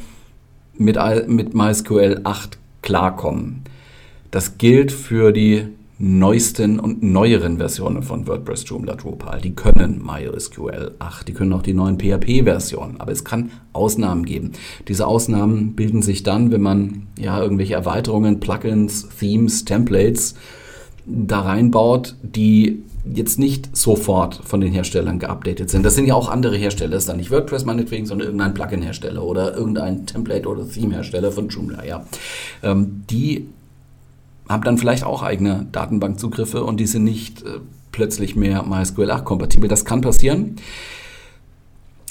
mit, 0.76 0.98
mit 1.28 1.54
MySQL 1.54 2.20
8 2.24 2.58
klarkommen. 2.82 3.62
Das 4.30 4.58
gilt 4.58 4.92
für 4.92 5.32
die 5.32 5.68
neuesten 5.98 6.80
und 6.80 7.02
neueren 7.02 7.58
Versionen 7.58 8.02
von 8.02 8.26
WordPress, 8.26 8.64
Joomla, 8.66 8.96
Drupal. 8.96 9.40
Die 9.40 9.54
können 9.54 10.04
MySQL 10.04 10.96
8, 10.98 11.28
die 11.28 11.32
können 11.32 11.52
auch 11.52 11.62
die 11.62 11.72
neuen 11.72 11.98
PHP-Versionen, 11.98 13.00
aber 13.00 13.12
es 13.12 13.24
kann 13.24 13.50
Ausnahmen 13.72 14.24
geben. 14.26 14.52
Diese 14.88 15.06
Ausnahmen 15.06 15.74
bilden 15.74 16.02
sich 16.02 16.24
dann, 16.24 16.50
wenn 16.50 16.62
man 16.62 17.06
ja 17.18 17.40
irgendwelche 17.40 17.74
Erweiterungen, 17.74 18.40
Plugins, 18.40 19.08
Themes, 19.20 19.64
Templates 19.64 20.34
da 21.06 21.40
reinbaut, 21.40 22.16
die 22.22 22.82
jetzt 23.12 23.38
nicht 23.38 23.76
sofort 23.76 24.40
von 24.44 24.60
den 24.60 24.72
Herstellern 24.72 25.18
geupdatet 25.18 25.70
sind. 25.70 25.84
Das 25.84 25.94
sind 25.94 26.06
ja 26.06 26.14
auch 26.14 26.28
andere 26.28 26.56
Hersteller. 26.56 26.92
Das 26.92 27.02
ist 27.02 27.08
dann 27.08 27.18
nicht 27.18 27.30
WordPress 27.30 27.64
meinetwegen, 27.64 28.06
sondern 28.06 28.28
irgendein 28.28 28.54
Plugin-Hersteller 28.54 29.22
oder 29.22 29.54
irgendein 29.54 30.06
Template- 30.06 30.46
oder 30.46 30.68
Theme-Hersteller 30.68 31.30
von 31.30 31.48
Joomla. 31.48 31.84
Ja. 31.84 32.06
Ähm, 32.62 33.04
die 33.10 33.46
haben 34.48 34.62
dann 34.64 34.78
vielleicht 34.78 35.04
auch 35.04 35.22
eigene 35.22 35.66
Datenbankzugriffe 35.72 36.64
und 36.64 36.78
die 36.78 36.86
sind 36.86 37.04
nicht 37.04 37.42
äh, 37.42 37.60
plötzlich 37.92 38.36
mehr 38.36 38.62
MySQL 38.62 39.10
8 39.10 39.24
kompatibel. 39.24 39.68
Das 39.68 39.84
kann 39.84 40.00
passieren. 40.00 40.56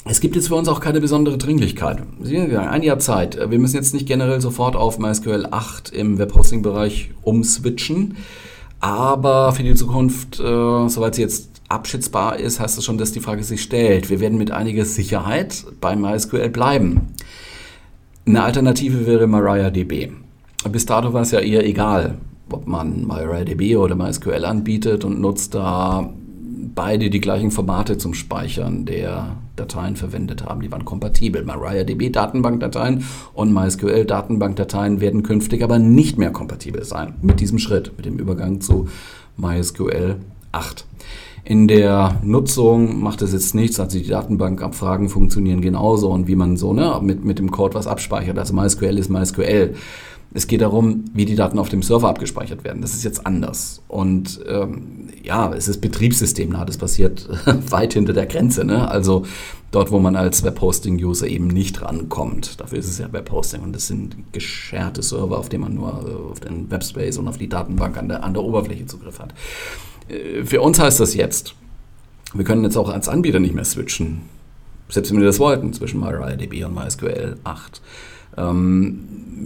Es 0.06 0.20
gibt 0.20 0.36
jetzt 0.36 0.48
für 0.48 0.54
uns 0.54 0.68
auch 0.68 0.80
keine 0.80 1.00
besondere 1.00 1.38
Dringlichkeit. 1.38 2.02
Ein 2.22 2.82
Jahr 2.82 2.98
Zeit. 2.98 3.38
Wir 3.50 3.58
müssen 3.58 3.76
jetzt 3.76 3.94
nicht 3.94 4.06
generell 4.06 4.40
sofort 4.40 4.76
auf 4.76 4.98
MySQL 4.98 5.48
8 5.50 5.90
im 5.90 6.18
Webhosting-Bereich 6.18 7.10
umswitchen. 7.22 8.16
Aber 8.84 9.52
für 9.52 9.62
die 9.62 9.74
Zukunft, 9.74 10.38
äh, 10.40 10.42
soweit 10.42 11.14
sie 11.14 11.22
jetzt 11.22 11.62
abschätzbar 11.70 12.36
ist, 12.36 12.60
heißt 12.60 12.76
das 12.76 12.84
schon, 12.84 12.98
dass 12.98 13.12
die 13.12 13.20
Frage 13.20 13.42
sich 13.42 13.62
stellt. 13.62 14.10
Wir 14.10 14.20
werden 14.20 14.36
mit 14.36 14.50
einiger 14.50 14.84
Sicherheit 14.84 15.64
bei 15.80 15.96
MySQL 15.96 16.50
bleiben. 16.50 17.14
Eine 18.26 18.42
Alternative 18.42 19.06
wäre 19.06 19.26
MariaDB. 19.26 20.12
Bis 20.70 20.84
dato 20.84 21.14
war 21.14 21.22
es 21.22 21.30
ja 21.30 21.40
eher 21.40 21.64
egal, 21.64 22.18
ob 22.50 22.66
man 22.66 23.06
MariaDB 23.06 23.76
oder 23.76 23.94
MySQL 23.94 24.44
anbietet 24.44 25.06
und 25.06 25.18
nutzt 25.18 25.54
da 25.54 26.12
beide 26.74 27.10
die 27.10 27.20
gleichen 27.20 27.50
Formate 27.50 27.98
zum 27.98 28.14
Speichern 28.14 28.84
der 28.84 29.36
Dateien 29.56 29.96
verwendet 29.96 30.44
haben. 30.44 30.60
Die 30.60 30.72
waren 30.72 30.84
kompatibel. 30.84 31.44
MariaDB 31.44 32.10
Datenbankdateien 32.10 33.04
und 33.32 33.52
MySQL 33.52 34.04
Datenbankdateien 34.04 35.00
werden 35.00 35.22
künftig 35.22 35.62
aber 35.62 35.78
nicht 35.78 36.18
mehr 36.18 36.30
kompatibel 36.30 36.84
sein 36.84 37.14
mit 37.22 37.40
diesem 37.40 37.58
Schritt, 37.58 37.92
mit 37.96 38.06
dem 38.06 38.18
Übergang 38.18 38.60
zu 38.60 38.88
MySQL 39.36 40.16
8. 40.52 40.86
In 41.46 41.68
der 41.68 42.20
Nutzung 42.22 43.02
macht 43.02 43.20
es 43.20 43.34
jetzt 43.34 43.54
nichts, 43.54 43.78
also 43.78 43.98
die 43.98 44.08
Datenbankabfragen 44.08 45.10
funktionieren 45.10 45.60
genauso 45.60 46.10
und 46.10 46.26
wie 46.26 46.36
man 46.36 46.56
so 46.56 46.72
ne, 46.72 46.98
mit, 47.02 47.22
mit 47.22 47.38
dem 47.38 47.50
Code 47.50 47.74
was 47.74 47.86
abspeichert. 47.86 48.38
Also 48.38 48.54
MySQL 48.54 48.98
ist 48.98 49.10
MySQL. 49.10 49.74
Es 50.36 50.48
geht 50.48 50.62
darum, 50.62 51.04
wie 51.14 51.26
die 51.26 51.36
Daten 51.36 51.60
auf 51.60 51.68
dem 51.68 51.82
Server 51.82 52.08
abgespeichert 52.08 52.64
werden. 52.64 52.82
Das 52.82 52.92
ist 52.92 53.04
jetzt 53.04 53.24
anders. 53.24 53.82
Und 53.86 54.40
ähm, 54.48 55.08
ja, 55.22 55.54
es 55.54 55.68
ist 55.68 55.80
betriebssystemnah. 55.80 56.64
Das 56.64 56.76
passiert 56.76 57.28
weit 57.70 57.92
hinter 57.92 58.12
der 58.12 58.26
Grenze. 58.26 58.64
Ne? 58.64 58.90
Also 58.90 59.24
dort, 59.70 59.92
wo 59.92 60.00
man 60.00 60.16
als 60.16 60.42
Webhosting-User 60.42 61.28
eben 61.28 61.46
nicht 61.46 61.82
rankommt. 61.82 62.60
Dafür 62.60 62.78
ist 62.78 62.88
es 62.88 62.98
ja 62.98 63.12
Webhosting 63.12 63.62
und 63.62 63.72
das 63.74 63.86
sind 63.86 64.16
gescherte 64.32 65.02
Server, 65.02 65.38
auf 65.38 65.48
denen 65.48 65.62
man 65.62 65.74
nur 65.74 65.88
äh, 65.88 66.32
auf 66.32 66.40
den 66.40 66.68
Webspace 66.68 67.18
und 67.18 67.28
auf 67.28 67.38
die 67.38 67.48
Datenbank 67.48 67.96
an 67.96 68.08
der, 68.08 68.24
an 68.24 68.34
der 68.34 68.42
Oberfläche 68.42 68.86
Zugriff 68.86 69.20
hat. 69.20 69.34
Äh, 70.08 70.44
für 70.44 70.60
uns 70.60 70.80
heißt 70.80 70.98
das 70.98 71.14
jetzt, 71.14 71.54
wir 72.34 72.44
können 72.44 72.64
jetzt 72.64 72.76
auch 72.76 72.88
als 72.88 73.08
Anbieter 73.08 73.38
nicht 73.38 73.54
mehr 73.54 73.64
switchen, 73.64 74.22
selbst 74.88 75.12
wenn 75.12 75.20
wir 75.20 75.26
das 75.26 75.38
wollten, 75.38 75.72
zwischen 75.72 76.00
MyRIDB 76.00 76.64
und 76.64 76.74
MySQL 76.74 77.36
8. 77.44 77.80
Ähm, 78.36 79.00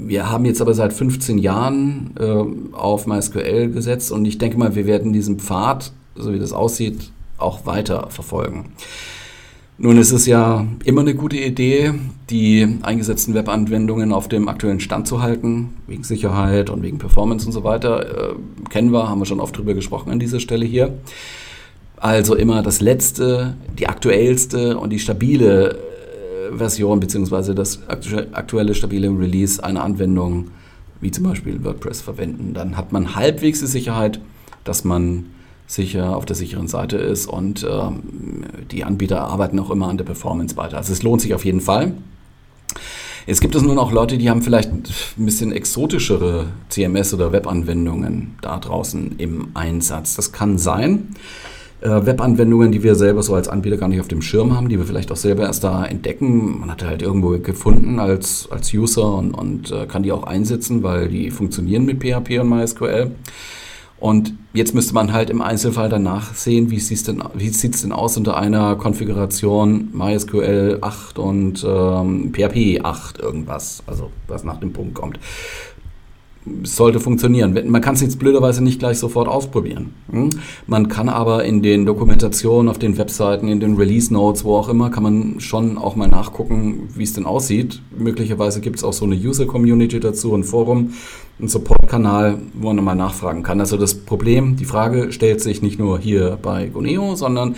wir 0.06 0.30
haben 0.30 0.44
jetzt 0.44 0.60
aber 0.60 0.74
seit 0.74 0.92
15 0.92 1.38
Jahren 1.38 2.14
äh, 2.18 2.74
auf 2.74 3.06
MySQL 3.06 3.70
gesetzt 3.70 4.12
und 4.12 4.24
ich 4.24 4.38
denke 4.38 4.58
mal, 4.58 4.74
wir 4.74 4.86
werden 4.86 5.12
diesen 5.12 5.38
Pfad, 5.38 5.92
so 6.14 6.32
wie 6.32 6.38
das 6.38 6.52
aussieht, 6.52 7.10
auch 7.36 7.66
weiter 7.66 8.08
verfolgen. 8.10 8.72
Nun 9.80 9.96
ist 9.96 10.10
es 10.10 10.26
ja 10.26 10.66
immer 10.84 11.02
eine 11.02 11.14
gute 11.14 11.36
Idee, 11.36 11.94
die 12.30 12.78
eingesetzten 12.82 13.34
Webanwendungen 13.34 14.12
auf 14.12 14.26
dem 14.26 14.48
aktuellen 14.48 14.80
Stand 14.80 15.06
zu 15.06 15.22
halten, 15.22 15.74
wegen 15.86 16.02
Sicherheit 16.02 16.68
und 16.68 16.82
wegen 16.82 16.98
Performance 16.98 17.46
und 17.46 17.52
so 17.52 17.62
weiter. 17.62 18.32
Äh, 18.32 18.34
kennen 18.70 18.90
wir, 18.90 19.08
haben 19.08 19.20
wir 19.20 19.26
schon 19.26 19.40
oft 19.40 19.56
drüber 19.56 19.74
gesprochen 19.74 20.10
an 20.10 20.18
dieser 20.18 20.40
Stelle 20.40 20.66
hier. 20.66 20.94
Also 21.96 22.34
immer 22.34 22.62
das 22.62 22.80
letzte, 22.80 23.56
die 23.78 23.88
aktuellste 23.88 24.78
und 24.78 24.90
die 24.90 24.98
stabile 24.98 25.78
Version 26.56 27.00
beziehungsweise 27.00 27.54
das 27.54 27.80
aktuelle 27.88 28.74
stabile 28.74 29.08
Release 29.08 29.62
einer 29.62 29.84
Anwendung, 29.84 30.50
wie 31.00 31.10
zum 31.10 31.24
Beispiel 31.24 31.62
WordPress, 31.64 32.00
verwenden. 32.00 32.54
Dann 32.54 32.76
hat 32.76 32.92
man 32.92 33.14
halbwegs 33.14 33.60
die 33.60 33.66
Sicherheit, 33.66 34.20
dass 34.64 34.84
man 34.84 35.26
sicher 35.66 36.16
auf 36.16 36.24
der 36.24 36.34
sicheren 36.34 36.66
Seite 36.66 36.96
ist 36.96 37.26
und 37.26 37.66
ähm, 37.70 38.02
die 38.70 38.84
Anbieter 38.84 39.20
arbeiten 39.20 39.58
auch 39.58 39.70
immer 39.70 39.88
an 39.88 39.98
der 39.98 40.04
Performance 40.04 40.56
weiter. 40.56 40.78
Also 40.78 40.92
es 40.92 41.02
lohnt 41.02 41.20
sich 41.20 41.34
auf 41.34 41.44
jeden 41.44 41.60
Fall. 41.60 41.92
Jetzt 43.26 43.42
gibt 43.42 43.54
es 43.54 43.62
nun 43.62 43.78
auch 43.78 43.92
Leute, 43.92 44.16
die 44.16 44.30
haben 44.30 44.40
vielleicht 44.40 44.72
ein 44.72 44.82
bisschen 45.16 45.52
exotischere 45.52 46.46
CMS- 46.70 47.12
oder 47.12 47.30
Webanwendungen 47.30 48.38
da 48.40 48.58
draußen 48.58 49.18
im 49.18 49.48
Einsatz. 49.52 50.16
Das 50.16 50.32
kann 50.32 50.56
sein. 50.56 51.08
Äh, 51.80 52.06
Webanwendungen, 52.06 52.72
die 52.72 52.82
wir 52.82 52.96
selber 52.96 53.22
so 53.22 53.34
als 53.34 53.48
Anbieter 53.48 53.76
gar 53.76 53.88
nicht 53.88 54.00
auf 54.00 54.08
dem 54.08 54.20
Schirm 54.20 54.56
haben, 54.56 54.68
die 54.68 54.78
wir 54.78 54.84
vielleicht 54.84 55.12
auch 55.12 55.16
selber 55.16 55.44
erst 55.44 55.62
da 55.62 55.84
entdecken. 55.84 56.60
Man 56.60 56.70
hat 56.72 56.84
halt 56.84 57.02
irgendwo 57.02 57.38
gefunden 57.38 58.00
als, 58.00 58.48
als 58.50 58.74
User 58.74 59.14
und, 59.14 59.32
und 59.32 59.70
äh, 59.70 59.86
kann 59.86 60.02
die 60.02 60.10
auch 60.10 60.24
einsetzen, 60.24 60.82
weil 60.82 61.08
die 61.08 61.30
funktionieren 61.30 61.84
mit 61.84 62.00
PHP 62.02 62.40
und 62.40 62.48
MySQL. 62.48 63.12
Und 64.00 64.34
jetzt 64.52 64.74
müsste 64.74 64.94
man 64.94 65.12
halt 65.12 65.28
im 65.30 65.40
Einzelfall 65.40 65.88
danach 65.88 66.34
sehen, 66.34 66.70
wie 66.70 66.78
sieht 66.78 66.98
es 66.98 67.04
denn, 67.04 67.22
denn 67.82 67.92
aus 67.92 68.16
unter 68.16 68.36
einer 68.36 68.76
Konfiguration 68.76 69.88
MySQL 69.92 70.78
8 70.80 71.18
und 71.18 71.64
ähm, 71.68 72.32
PHP 72.32 72.80
8 72.84 73.18
irgendwas, 73.18 73.82
also 73.86 74.10
was 74.28 74.44
nach 74.44 74.58
dem 74.58 74.72
Punkt 74.72 74.94
kommt 74.94 75.18
sollte 76.62 77.00
funktionieren. 77.00 77.58
Man 77.70 77.80
kann 77.80 77.94
es 77.94 78.00
jetzt 78.00 78.18
blöderweise 78.18 78.62
nicht 78.62 78.78
gleich 78.78 78.98
sofort 78.98 79.28
ausprobieren. 79.28 79.94
Hm? 80.10 80.30
Man 80.66 80.88
kann 80.88 81.08
aber 81.08 81.44
in 81.44 81.62
den 81.62 81.86
Dokumentationen, 81.86 82.68
auf 82.68 82.78
den 82.78 82.98
Webseiten, 82.98 83.48
in 83.48 83.60
den 83.60 83.76
Release 83.76 84.12
Notes, 84.12 84.44
wo 84.44 84.56
auch 84.56 84.68
immer, 84.68 84.90
kann 84.90 85.02
man 85.02 85.40
schon 85.40 85.78
auch 85.78 85.96
mal 85.96 86.08
nachgucken, 86.08 86.88
wie 86.94 87.04
es 87.04 87.12
denn 87.12 87.26
aussieht. 87.26 87.80
Möglicherweise 87.96 88.60
gibt 88.60 88.76
es 88.76 88.84
auch 88.84 88.92
so 88.92 89.04
eine 89.04 89.16
User 89.16 89.46
Community 89.46 90.00
dazu, 90.00 90.34
ein 90.34 90.44
Forum, 90.44 90.92
ein 91.40 91.48
Support-Kanal, 91.48 92.38
wo 92.54 92.72
man 92.72 92.84
mal 92.84 92.94
nachfragen 92.94 93.42
kann. 93.42 93.60
Also 93.60 93.76
das 93.76 93.94
Problem, 93.94 94.56
die 94.56 94.64
Frage 94.64 95.12
stellt 95.12 95.40
sich 95.40 95.62
nicht 95.62 95.78
nur 95.78 95.98
hier 95.98 96.38
bei 96.40 96.66
Goneo, 96.66 97.14
sondern 97.14 97.54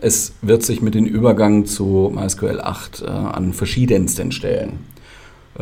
es 0.00 0.34
wird 0.42 0.64
sich 0.64 0.82
mit 0.82 0.94
dem 0.94 1.06
Übergang 1.06 1.64
zu 1.64 2.12
MySQL 2.14 2.60
8 2.60 3.02
äh, 3.02 3.06
an 3.08 3.52
verschiedensten 3.52 4.32
Stellen 4.32 4.91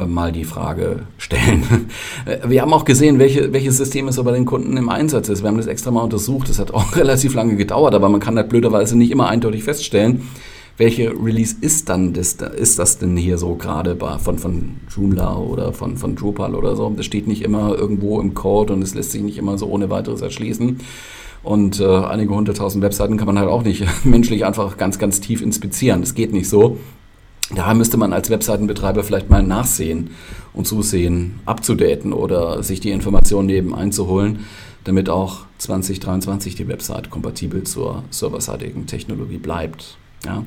mal 0.07 0.33
die 0.33 0.45
Frage 0.45 1.03
stellen. 1.19 1.89
Wir 2.47 2.63
haben 2.63 2.73
auch 2.73 2.85
gesehen, 2.85 3.19
welche, 3.19 3.53
welches 3.53 3.77
System 3.77 4.09
es 4.09 4.23
bei 4.23 4.33
den 4.33 4.45
Kunden 4.45 4.77
im 4.77 4.89
Einsatz 4.89 5.29
ist. 5.29 5.43
Wir 5.43 5.49
haben 5.49 5.57
das 5.57 5.67
extra 5.67 5.91
mal 5.91 6.03
untersucht. 6.03 6.49
Das 6.49 6.59
hat 6.59 6.73
auch 6.73 6.97
relativ 6.97 7.35
lange 7.35 7.57
gedauert, 7.57 7.95
aber 7.95 8.09
man 8.09 8.21
kann 8.21 8.37
halt 8.37 8.49
blöderweise 8.49 8.97
nicht 8.97 9.11
immer 9.11 9.29
eindeutig 9.29 9.65
feststellen, 9.65 10.29
welche 10.77 11.11
Release 11.11 11.57
ist 11.61 11.89
dann 11.89 12.15
das, 12.15 12.35
ist 12.35 12.79
das 12.79 12.99
denn 12.99 13.17
hier 13.17 13.37
so 13.37 13.55
gerade 13.55 13.97
von, 14.19 14.39
von 14.39 14.77
Joomla 14.89 15.37
oder 15.37 15.73
von, 15.73 15.97
von 15.97 16.15
Drupal 16.15 16.55
oder 16.55 16.77
so. 16.77 16.91
Das 16.97 17.05
steht 17.05 17.27
nicht 17.27 17.43
immer 17.43 17.75
irgendwo 17.75 18.21
im 18.21 18.35
Code 18.35 18.73
und 18.73 18.83
es 18.83 18.95
lässt 18.95 19.11
sich 19.11 19.23
nicht 19.23 19.39
immer 19.39 19.59
so 19.59 19.67
ohne 19.67 19.91
weiteres 19.91 20.23
erschließen. 20.23 20.79
Und 21.43 21.81
äh, 21.81 21.85
einige 21.87 22.35
hunderttausend 22.35 22.85
Webseiten 22.85 23.17
kann 23.17 23.27
man 23.27 23.39
halt 23.39 23.49
auch 23.49 23.63
nicht 23.63 23.85
menschlich 24.05 24.45
einfach 24.45 24.77
ganz, 24.77 24.99
ganz 24.99 25.21
tief 25.21 25.43
inspizieren. 25.43 26.01
Das 26.01 26.15
geht 26.15 26.33
nicht 26.33 26.49
so. 26.49 26.79
Da 27.55 27.75
müsste 27.75 27.97
man 27.97 28.13
als 28.13 28.31
Webseitenbetreiber 28.31 29.03
vielleicht 29.03 29.29
mal 29.29 29.43
nachsehen 29.43 30.11
und 30.53 30.67
zusehen, 30.67 31.41
abzudaten 31.47 32.13
oder 32.13 32.63
sich 32.63 32.81
die 32.81 32.91
Informationen 32.91 33.47
neben 33.47 33.75
einzuholen, 33.75 34.47
damit 34.85 35.11
auch 35.11 35.47
2023 35.59 36.55
die 36.55 36.69
Website 36.69 37.11
kompatibel 37.11 37.65
zur 37.65 38.05
serverseitigen 38.11 38.87
Technologie 38.87 39.39
bleibt. 39.39 39.97
Ja. 40.25 40.45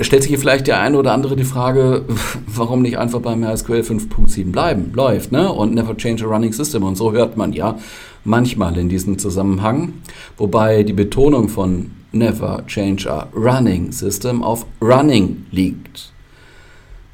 Stellt 0.00 0.22
sich 0.22 0.30
hier 0.30 0.38
vielleicht 0.38 0.66
der 0.66 0.80
eine 0.80 0.98
oder 0.98 1.12
andere 1.12 1.36
die 1.36 1.44
Frage, 1.44 2.04
warum 2.46 2.82
nicht 2.82 2.98
einfach 2.98 3.20
beim 3.20 3.40
MySQL 3.40 3.80
5.7 3.80 4.50
bleiben? 4.50 4.92
Läuft, 4.94 5.30
ne? 5.30 5.52
Und 5.52 5.74
never 5.74 5.96
change 5.96 6.24
a 6.24 6.28
running 6.28 6.52
system. 6.52 6.84
Und 6.84 6.96
so 6.96 7.12
hört 7.12 7.36
man 7.36 7.52
ja 7.52 7.78
manchmal 8.24 8.78
in 8.78 8.88
diesem 8.88 9.18
Zusammenhang. 9.18 9.92
Wobei 10.38 10.82
die 10.84 10.94
Betonung 10.94 11.48
von 11.48 11.90
never 12.12 12.64
change 12.66 13.10
a 13.10 13.28
running 13.34 13.92
system 13.92 14.42
auf 14.42 14.64
running 14.80 15.44
liegt. 15.50 16.13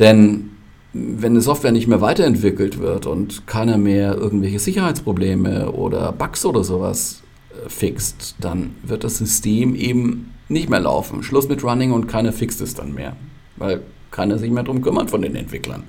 Denn 0.00 0.50
wenn 0.92 1.32
eine 1.32 1.40
Software 1.40 1.70
nicht 1.70 1.86
mehr 1.86 2.00
weiterentwickelt 2.00 2.80
wird 2.80 3.06
und 3.06 3.46
keiner 3.46 3.78
mehr 3.78 4.16
irgendwelche 4.16 4.58
Sicherheitsprobleme 4.58 5.70
oder 5.70 6.10
Bugs 6.10 6.44
oder 6.44 6.64
sowas 6.64 7.22
äh, 7.50 7.68
fixt, 7.68 8.34
dann 8.40 8.74
wird 8.82 9.04
das 9.04 9.18
System 9.18 9.76
eben 9.76 10.34
nicht 10.48 10.68
mehr 10.68 10.80
laufen. 10.80 11.22
Schluss 11.22 11.48
mit 11.48 11.62
Running 11.62 11.92
und 11.92 12.08
keiner 12.08 12.32
fixt 12.32 12.60
es 12.60 12.74
dann 12.74 12.92
mehr, 12.92 13.14
weil 13.56 13.82
keiner 14.10 14.38
sich 14.38 14.50
mehr 14.50 14.64
darum 14.64 14.82
kümmert 14.82 15.10
von 15.10 15.22
den 15.22 15.36
Entwicklern. 15.36 15.84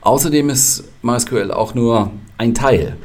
Außerdem 0.00 0.50
ist 0.50 0.84
MySQL 1.02 1.52
auch 1.52 1.76
nur 1.76 2.10
ein 2.38 2.54
Teil 2.54 2.96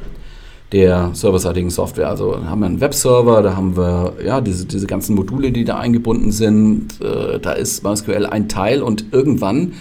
der 0.72 1.10
serverseitigen 1.14 1.70
Software. 1.70 2.08
Also 2.08 2.44
haben 2.44 2.60
wir 2.60 2.66
einen 2.66 2.80
Webserver, 2.80 3.42
da 3.42 3.56
haben 3.56 3.76
wir 3.76 4.14
ja 4.24 4.40
diese, 4.40 4.66
diese 4.66 4.88
ganzen 4.88 5.14
Module, 5.14 5.52
die 5.52 5.64
da 5.64 5.78
eingebunden 5.78 6.32
sind. 6.32 7.00
Äh, 7.00 7.38
da 7.38 7.52
ist 7.52 7.84
MySQL 7.84 8.26
ein 8.26 8.48
Teil 8.48 8.82
und 8.82 9.12
irgendwann 9.12 9.74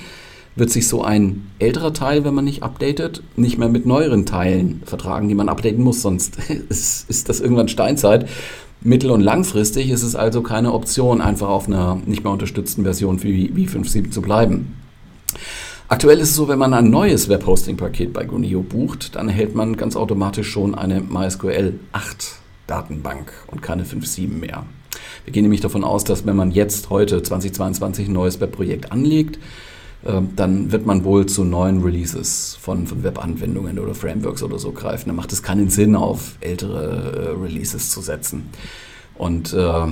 wird 0.58 0.72
sich 0.72 0.88
so 0.88 1.04
ein 1.04 1.48
älterer 1.60 1.94
Teil, 1.94 2.24
wenn 2.24 2.34
man 2.34 2.46
nicht 2.46 2.64
updatet, 2.64 3.22
nicht 3.36 3.58
mehr 3.58 3.70
mit 3.70 3.86
neueren 3.86 4.26
Teilen 4.26 4.82
vertragen, 4.86 5.28
die 5.28 5.36
man 5.36 5.50
updaten 5.50 5.84
muss, 5.84 6.02
sonst 6.02 6.38
ist, 6.70 7.10
ist 7.10 7.30
das 7.30 7.40
irgendwann 7.40 7.68
Steinzeit. 7.68 8.28
Mittel- 8.82 9.12
und 9.12 9.22
langfristig 9.22 9.90
ist 9.90 10.04
es 10.04 10.16
also 10.16 10.42
keine 10.42 10.74
Option, 10.74 11.22
einfach 11.22 11.50
auf 11.50 11.68
einer 11.68 12.00
nicht 12.06 12.24
mehr 12.24 12.34
unterstützten 12.34 12.84
Version 12.84 13.22
wie, 13.24 13.56
wie 13.56 13.68
5.7 13.68 14.12
zu 14.12 14.22
bleiben. 14.22 14.76
Aktuell 15.90 16.20
ist 16.20 16.32
es 16.32 16.36
so, 16.36 16.48
wenn 16.48 16.60
man 16.60 16.74
ein 16.74 16.90
neues 16.90 17.30
Webhosting-Paket 17.30 18.12
bei 18.12 18.26
Gunio 18.26 18.62
bucht, 18.62 19.16
dann 19.16 19.30
erhält 19.30 19.56
man 19.56 19.78
ganz 19.78 19.96
automatisch 19.96 20.50
schon 20.50 20.76
eine 20.76 21.02
MySQL 21.02 21.80
8 21.94 22.36
Datenbank 22.68 23.32
und 23.48 23.62
keine 23.62 23.84
5.7 23.84 24.28
mehr. 24.28 24.66
Wir 25.24 25.34
gehen 25.34 25.44
nämlich 25.44 25.62
davon 25.62 25.84
aus, 25.84 26.04
dass 26.04 26.26
wenn 26.26 26.36
man 26.36 26.52
jetzt 26.52 26.90
heute 26.90 27.24
2022 27.24 28.08
ein 28.08 28.14
neues 28.14 28.40
Webprojekt 28.42 28.92
anlegt, 28.92 29.40
dann 30.04 30.72
wird 30.72 30.86
man 30.86 31.04
wohl 31.04 31.26
zu 31.26 31.44
neuen 31.44 31.82
Releases 31.82 32.58
von, 32.62 32.88
von 32.88 33.04
Webanwendungen 33.04 33.80
oder 33.80 33.96
Frameworks 33.96 34.44
oder 34.44 34.60
so 34.60 34.72
greifen. 34.72 35.10
Dann 35.10 35.16
macht 35.16 35.34
es 35.34 35.44
keinen 35.44 35.70
Sinn, 35.70 35.96
auf 35.96 36.36
ältere 36.40 37.36
äh, 37.36 37.42
Releases 37.42 37.90
zu 37.90 38.02
setzen. 38.02 38.50
Und 39.16 39.54
äh, 39.54 39.88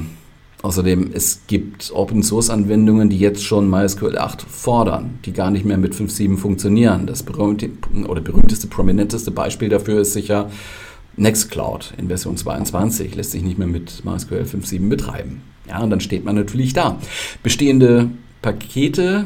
außerdem, 0.62 1.10
es 1.14 1.42
gibt 1.48 1.92
Open-Source-Anwendungen, 1.94 3.10
die 3.10 3.18
jetzt 3.18 3.44
schon 3.44 3.70
MySQL 3.70 4.18
8 4.18 4.44
fordern, 4.44 5.20
die 5.26 5.34
gar 5.34 5.50
nicht 5.50 5.66
mehr 5.66 5.78
mit 5.78 5.96
5.7 5.96 6.38
funktionieren. 6.38 7.08
Das 7.08 7.24
berühmte, 7.24 7.70
oder 8.08 8.22
berühmteste, 8.22 8.68
prominenteste 8.68 9.32
Beispiel 9.32 9.70
dafür 9.70 10.02
ist 10.02 10.14
sicher 10.14 10.50
Nextcloud 11.18 11.94
in 11.98 12.08
Version 12.08 12.38
22, 12.38 13.16
lässt 13.16 13.32
sich 13.32 13.42
nicht 13.42 13.58
mehr 13.58 13.68
mit 13.68 14.06
MySQL 14.06 14.44
5.7 14.44 14.90
betreiben. 14.90 15.42
Ja, 15.68 15.82
und 15.82 15.90
dann 15.90 16.02
steht 16.02 16.26
man 16.26 16.36
natürlich 16.36 16.74
da. 16.74 17.00
Bestehende 17.42 18.10
Pakete 18.42 19.26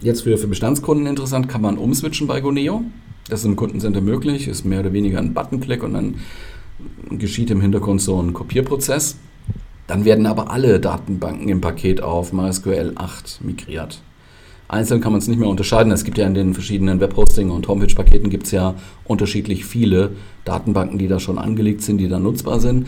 Jetzt 0.00 0.22
für, 0.22 0.38
für 0.38 0.46
Bestandskunden 0.46 1.06
interessant, 1.06 1.48
kann 1.48 1.60
man 1.60 1.76
umswitchen 1.76 2.26
bei 2.26 2.40
Goneo. 2.40 2.84
Das 3.28 3.40
ist 3.40 3.46
im 3.46 3.56
Kundencenter 3.56 4.00
möglich, 4.00 4.48
ist 4.48 4.64
mehr 4.64 4.80
oder 4.80 4.94
weniger 4.94 5.18
ein 5.18 5.34
Buttonklick 5.34 5.82
und 5.82 5.92
dann 5.92 6.14
geschieht 7.10 7.50
im 7.50 7.60
Hintergrund 7.60 8.00
so 8.00 8.20
ein 8.20 8.32
Kopierprozess. 8.32 9.16
Dann 9.86 10.06
werden 10.06 10.24
aber 10.24 10.50
alle 10.50 10.80
Datenbanken 10.80 11.48
im 11.50 11.60
Paket 11.60 12.02
auf 12.02 12.32
MySQL 12.32 12.92
8 12.94 13.40
migriert. 13.44 14.00
Einzeln 14.68 15.00
kann 15.00 15.12
man 15.12 15.18
es 15.18 15.28
nicht 15.28 15.38
mehr 15.38 15.48
unterscheiden. 15.48 15.92
Es 15.92 16.04
gibt 16.04 16.16
ja 16.16 16.26
in 16.26 16.34
den 16.34 16.54
verschiedenen 16.54 17.00
Webhosting- 17.00 17.50
und 17.50 17.68
Homepage-Paketen 17.68 18.30
gibt 18.30 18.46
es 18.46 18.52
ja 18.52 18.76
unterschiedlich 19.04 19.66
viele 19.66 20.12
Datenbanken, 20.44 20.96
die 20.96 21.08
da 21.08 21.20
schon 21.20 21.38
angelegt 21.38 21.82
sind, 21.82 21.98
die 21.98 22.08
da 22.08 22.18
nutzbar 22.18 22.60
sind. 22.60 22.86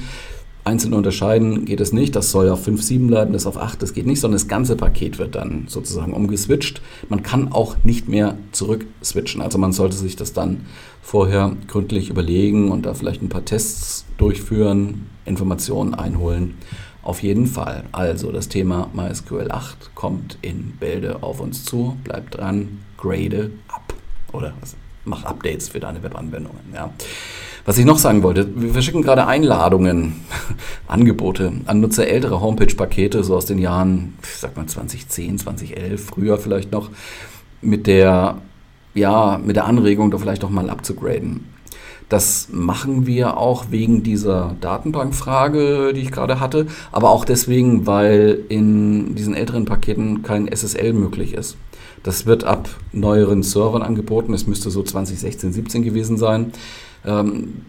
Einzeln 0.64 0.94
unterscheiden 0.94 1.64
geht 1.64 1.80
es 1.80 1.92
nicht. 1.92 2.14
Das 2.14 2.30
soll 2.30 2.48
auf 2.48 2.66
5.7 2.66 3.08
bleiben, 3.08 3.32
das 3.32 3.46
auf 3.46 3.56
8, 3.56 3.82
das 3.82 3.94
geht 3.94 4.06
nicht, 4.06 4.20
sondern 4.20 4.38
das 4.38 4.48
ganze 4.48 4.76
Paket 4.76 5.18
wird 5.18 5.34
dann 5.34 5.64
sozusagen 5.68 6.12
umgeswitcht. 6.12 6.80
Man 7.08 7.22
kann 7.22 7.52
auch 7.52 7.76
nicht 7.84 8.08
mehr 8.08 8.36
zurück 8.52 8.86
switchen. 9.02 9.42
Also 9.42 9.58
man 9.58 9.72
sollte 9.72 9.96
sich 9.96 10.16
das 10.16 10.32
dann 10.32 10.66
vorher 11.02 11.56
gründlich 11.66 12.10
überlegen 12.10 12.70
und 12.70 12.86
da 12.86 12.94
vielleicht 12.94 13.22
ein 13.22 13.28
paar 13.28 13.44
Tests 13.44 14.04
durchführen, 14.18 15.06
Informationen 15.24 15.94
einholen 15.94 16.54
auf 17.02 17.22
jeden 17.22 17.46
Fall. 17.46 17.84
Also 17.92 18.30
das 18.30 18.48
Thema 18.48 18.88
MySQL 18.92 19.50
8 19.50 19.94
kommt 19.94 20.38
in 20.40 20.76
Bälde 20.78 21.22
auf 21.22 21.40
uns 21.40 21.64
zu. 21.64 21.96
Bleib 22.04 22.30
dran, 22.30 22.80
grade 22.96 23.50
ab. 23.68 23.92
Oder 24.32 24.54
mach 25.04 25.24
Updates 25.24 25.68
für 25.68 25.80
deine 25.80 26.02
Webanwendungen. 26.02 26.62
Ja. 26.72 26.92
Was 27.64 27.78
ich 27.78 27.84
noch 27.84 27.98
sagen 27.98 28.24
wollte, 28.24 28.48
wir 28.56 28.72
verschicken 28.72 29.02
gerade 29.02 29.26
Einladungen, 29.26 30.14
Angebote 30.88 31.52
an 31.66 31.80
Nutzer 31.80 32.08
älterer 32.08 32.40
Homepage-Pakete, 32.40 33.22
so 33.22 33.36
aus 33.36 33.46
den 33.46 33.58
Jahren, 33.58 34.14
ich 34.22 34.38
sag 34.38 34.56
mal 34.56 34.66
2010, 34.66 35.38
2011, 35.38 36.04
früher 36.04 36.38
vielleicht 36.38 36.72
noch, 36.72 36.90
mit 37.60 37.86
der, 37.86 38.38
ja, 38.94 39.40
mit 39.42 39.54
der 39.54 39.66
Anregung, 39.66 40.10
da 40.10 40.18
vielleicht 40.18 40.42
auch 40.42 40.50
mal 40.50 40.70
abzugraden. 40.70 41.44
Das 42.12 42.48
machen 42.52 43.06
wir 43.06 43.38
auch 43.38 43.70
wegen 43.70 44.02
dieser 44.02 44.54
Datenbankfrage, 44.60 45.94
die 45.94 46.02
ich 46.02 46.12
gerade 46.12 46.40
hatte, 46.40 46.66
aber 46.90 47.08
auch 47.08 47.24
deswegen, 47.24 47.86
weil 47.86 48.40
in 48.50 49.14
diesen 49.14 49.34
älteren 49.34 49.64
Paketen 49.64 50.22
kein 50.22 50.46
SSL 50.46 50.92
möglich 50.92 51.32
ist. 51.32 51.56
Das 52.02 52.26
wird 52.26 52.44
ab 52.44 52.68
neueren 52.92 53.42
Servern 53.42 53.80
angeboten. 53.80 54.34
Es 54.34 54.46
müsste 54.46 54.70
so 54.70 54.82
2016, 54.82 55.54
17 55.54 55.82
gewesen 55.82 56.18
sein. 56.18 56.52
Ähm, 57.06 57.62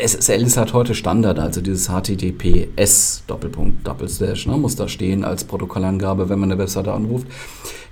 SSL 0.00 0.42
ist 0.42 0.56
halt 0.56 0.72
heute 0.72 0.94
Standard, 0.94 1.40
also 1.40 1.60
dieses 1.60 1.88
HTTPS 1.88 3.24
Doppelpunkt 3.26 3.84
Doppelslash 3.84 4.46
ne, 4.46 4.56
muss 4.58 4.76
da 4.76 4.86
stehen 4.86 5.24
als 5.24 5.42
Protokollangabe, 5.42 6.28
wenn 6.28 6.38
man 6.38 6.52
eine 6.52 6.60
Webseite 6.60 6.92
anruft. 6.92 7.26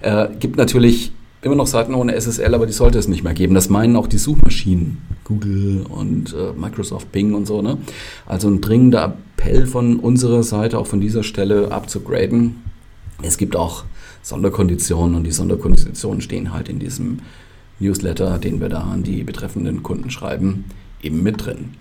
Äh, 0.03 0.29
gibt 0.39 0.57
natürlich 0.57 1.11
immer 1.45 1.55
noch 1.55 1.67
Seiten 1.67 1.95
ohne 1.95 2.19
SSL, 2.19 2.55
aber 2.55 2.67
die 2.67 2.73
sollte 2.73 2.99
es 2.99 3.09
nicht 3.09 3.23
mehr 3.23 3.35
geben. 3.35 3.55
Das 3.55 3.69
meinen 3.69 3.97
auch 3.97 4.07
die 4.07 4.19
Suchmaschinen, 4.19 4.99
Google 5.25 5.85
und 5.89 6.35
äh, 6.35 6.59
Microsoft 6.59 7.13
Bing 7.13 7.35
und 7.35 7.47
so. 7.47 7.63
Ne? 7.63 7.79
Also 8.27 8.49
ein 8.49 8.61
dringender 8.61 9.17
Appell 9.37 9.67
von 9.67 9.99
unserer 9.99 10.43
Seite, 10.43 10.79
auch 10.79 10.87
von 10.87 11.01
dieser 11.01 11.23
Stelle 11.23 11.71
abzugraden. 11.71 12.63
Es 13.23 13.37
gibt 13.37 13.57
auch 13.57 13.85
Sonderkonditionen 14.23 15.17
und 15.17 15.25
die 15.25 15.33
Sonderkonditionen 15.33 16.21
stehen 16.23 16.53
halt 16.53 16.69
in 16.69 16.79
diesem 16.79 17.19
Newsletter, 17.79 18.39
den 18.39 18.61
wir 18.61 18.69
da 18.69 18.81
an 18.81 19.03
die 19.03 19.23
betreffenden 19.23 19.83
Kunden 19.83 20.11
schreiben, 20.11 20.65
eben 21.03 21.23
mit 21.23 21.45
drin. 21.45 21.75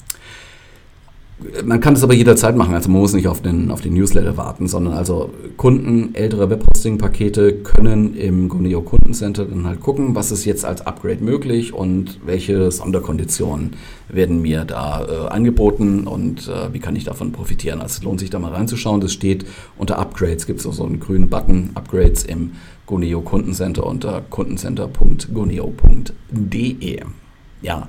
Man 1.65 1.79
kann 1.79 1.93
es 1.93 2.03
aber 2.03 2.13
jederzeit 2.13 2.55
machen, 2.55 2.73
also 2.73 2.89
man 2.89 3.01
muss 3.01 3.13
nicht 3.13 3.27
auf 3.27 3.41
den, 3.41 3.71
auf 3.71 3.81
den 3.81 3.93
Newsletter 3.93 4.37
warten, 4.37 4.67
sondern 4.67 4.93
also 4.93 5.29
Kunden 5.57 6.15
älterer 6.15 6.49
Webhosting-Pakete 6.49 7.53
können 7.63 8.15
im 8.15 8.49
Goneo 8.49 8.81
Kundencenter 8.81 9.45
dann 9.45 9.67
halt 9.67 9.79
gucken, 9.79 10.15
was 10.15 10.31
ist 10.31 10.45
jetzt 10.45 10.65
als 10.65 10.85
Upgrade 10.85 11.23
möglich 11.23 11.73
und 11.73 12.19
welche 12.25 12.71
Sonderkonditionen 12.71 13.71
werden 14.09 14.41
mir 14.41 14.65
da 14.65 15.05
äh, 15.05 15.27
angeboten 15.29 16.07
und 16.07 16.47
äh, 16.47 16.73
wie 16.73 16.79
kann 16.79 16.95
ich 16.95 17.03
davon 17.03 17.31
profitieren. 17.31 17.81
Also 17.81 17.97
es 17.97 18.03
lohnt 18.03 18.19
sich 18.19 18.29
da 18.29 18.39
mal 18.39 18.53
reinzuschauen. 18.53 19.01
Das 19.01 19.13
steht 19.13 19.45
unter 19.77 19.99
Upgrades, 19.99 20.45
gibt 20.45 20.59
es 20.59 20.65
auch 20.65 20.73
so 20.73 20.85
einen 20.85 20.99
grünen 20.99 21.29
Button, 21.29 21.71
Upgrades 21.75 22.23
im 22.23 22.51
Goneo 22.85 23.21
Kundencenter 23.21 23.85
unter 23.85 24.21
kundencenter.goneo.de. 24.29 26.99
Ja, 27.61 27.87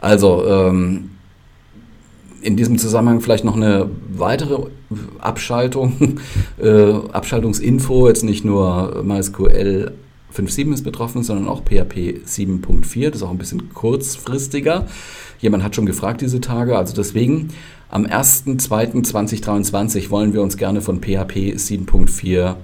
also 0.00 0.44
ähm, 0.46 1.10
in 2.46 2.56
diesem 2.56 2.78
Zusammenhang 2.78 3.20
vielleicht 3.20 3.44
noch 3.44 3.56
eine 3.56 3.90
weitere 4.08 4.68
Abschaltung, 5.18 6.20
äh, 6.62 6.92
Abschaltungsinfo, 7.12 8.06
jetzt 8.06 8.22
nicht 8.22 8.44
nur 8.44 9.02
MySQL 9.04 9.90
5.7 10.32 10.74
ist 10.74 10.84
betroffen, 10.84 11.24
sondern 11.24 11.48
auch 11.48 11.62
PHP 11.62 12.20
7.4, 12.24 13.06
das 13.06 13.16
ist 13.16 13.22
auch 13.24 13.30
ein 13.30 13.38
bisschen 13.38 13.74
kurzfristiger. 13.74 14.86
Jemand 15.40 15.64
hat 15.64 15.74
schon 15.74 15.86
gefragt 15.86 16.20
diese 16.20 16.40
Tage, 16.40 16.78
also 16.78 16.94
deswegen 16.94 17.48
am 17.88 18.06
1.2.2023 18.06 20.10
wollen 20.10 20.32
wir 20.32 20.42
uns 20.42 20.56
gerne 20.56 20.82
von 20.82 21.00
PHP 21.00 21.56
7.4 21.56 22.54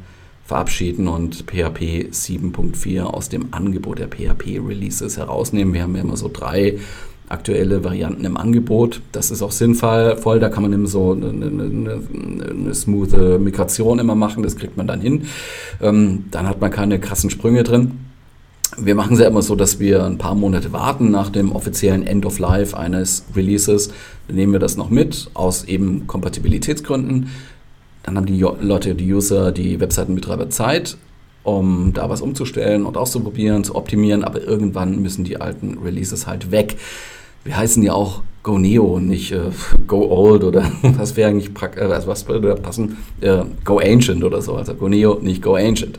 verabschieden 0.45 1.09
und 1.09 1.47
PHP 1.47 2.11
7.4 2.13 3.03
aus 3.03 3.31
dem 3.31 3.53
Angebot 3.53 3.99
der 3.99 4.07
PHP-Releases 4.09 5.17
herausnehmen. 5.17 5.75
Wir 5.75 5.83
haben 5.83 5.97
ja 5.97 6.03
immer 6.03 6.17
so 6.17 6.31
drei 6.33 6.79
aktuelle 7.29 7.83
Varianten 7.83 8.25
im 8.25 8.37
Angebot. 8.37 9.01
Das 9.13 9.31
ist 9.31 9.43
auch 9.43 9.53
sinnvoll, 9.53 10.41
da 10.41 10.49
kann 10.49 10.63
man 10.63 10.73
eben 10.73 10.87
so 10.87 11.13
eine, 11.13 11.29
eine, 11.29 12.03
eine 12.51 12.75
smooth 12.75 13.41
Migration 13.41 13.99
immer 13.99 14.15
machen, 14.15 14.43
das 14.43 14.57
kriegt 14.57 14.77
man 14.77 14.87
dann 14.87 15.01
hin. 15.01 15.25
Ähm, 15.81 16.25
dann 16.31 16.49
hat 16.49 16.61
man 16.61 16.71
keine 16.71 16.99
krassen 16.99 17.31
Sprünge 17.31 17.63
drin. 17.63 17.93
Wir 18.79 18.95
machen 18.95 19.15
es 19.15 19.21
ja 19.21 19.29
immer 19.29 19.43
so, 19.43 19.55
dass 19.55 19.81
wir 19.81 20.03
ein 20.05 20.17
paar 20.17 20.35
Monate 20.35 20.73
warten 20.73 21.11
nach 21.11 21.29
dem 21.29 21.53
offiziellen 21.53 22.07
End 22.07 22.25
of 22.25 22.39
Life 22.39 22.77
eines 22.77 23.25
Releases. 23.37 23.91
Dann 24.29 24.37
nehmen 24.37 24.53
wir 24.53 24.61
das 24.61 24.79
noch 24.79 24.89
mit, 24.89 25.31
aus 25.35 25.65
eben 25.65 26.07
Kompatibilitätsgründen. 26.07 27.29
Dann 28.03 28.17
haben 28.17 28.27
die 28.27 28.41
Leute, 28.41 28.95
die 28.95 29.13
User, 29.13 29.53
die 29.53 29.79
Webseitenbetreiber 29.79 30.49
Zeit, 30.49 30.97
um 31.43 31.93
da 31.93 32.09
was 32.09 32.21
umzustellen 32.21 32.87
und 32.87 32.97
auszuprobieren, 32.97 33.65
zu 33.65 33.75
optimieren, 33.75 34.25
aber 34.25 34.43
irgendwann 34.43 35.01
müssen 35.01 35.25
die 35.25 35.41
alten 35.41 35.79
Releases 35.85 36.27
halt 36.27 36.51
weg 36.51 36.77
wir 37.45 37.57
heißen 37.57 37.83
ja 37.83 37.93
auch 37.93 38.23
Go 38.43 38.59
Neo 38.59 38.99
nicht 38.99 39.33
äh, 39.33 39.51
Go 39.87 40.09
Old 40.11 40.45
oder 40.45 40.71
was 40.83 41.17
wäre 41.17 41.31
eigentlich 41.31 41.51
äh, 41.77 42.07
was 42.07 42.29
würde 42.29 42.49
da 42.49 42.55
passen? 42.55 42.99
Äh, 43.21 43.45
Go 43.65 43.79
Ancient 43.79 44.25
oder 44.25 44.43
so. 44.43 44.55
Also 44.55 44.75
Go 44.75 44.89
Neo, 44.89 45.19
nicht 45.21 45.43
Go 45.43 45.55
Ancient. 45.55 45.99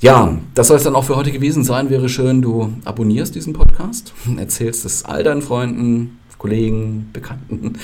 Ja, 0.00 0.38
das 0.54 0.68
soll 0.68 0.76
es 0.76 0.82
dann 0.82 0.94
auch 0.94 1.04
für 1.04 1.16
heute 1.16 1.32
gewesen 1.32 1.64
sein. 1.64 1.88
Wäre 1.88 2.08
schön, 2.08 2.42
du 2.42 2.70
abonnierst 2.84 3.34
diesen 3.34 3.54
Podcast, 3.54 4.12
erzählst 4.36 4.84
es 4.84 5.04
all 5.06 5.24
deinen 5.24 5.40
Freunden, 5.40 6.18
Kollegen, 6.38 7.10
Bekannten. 7.12 7.74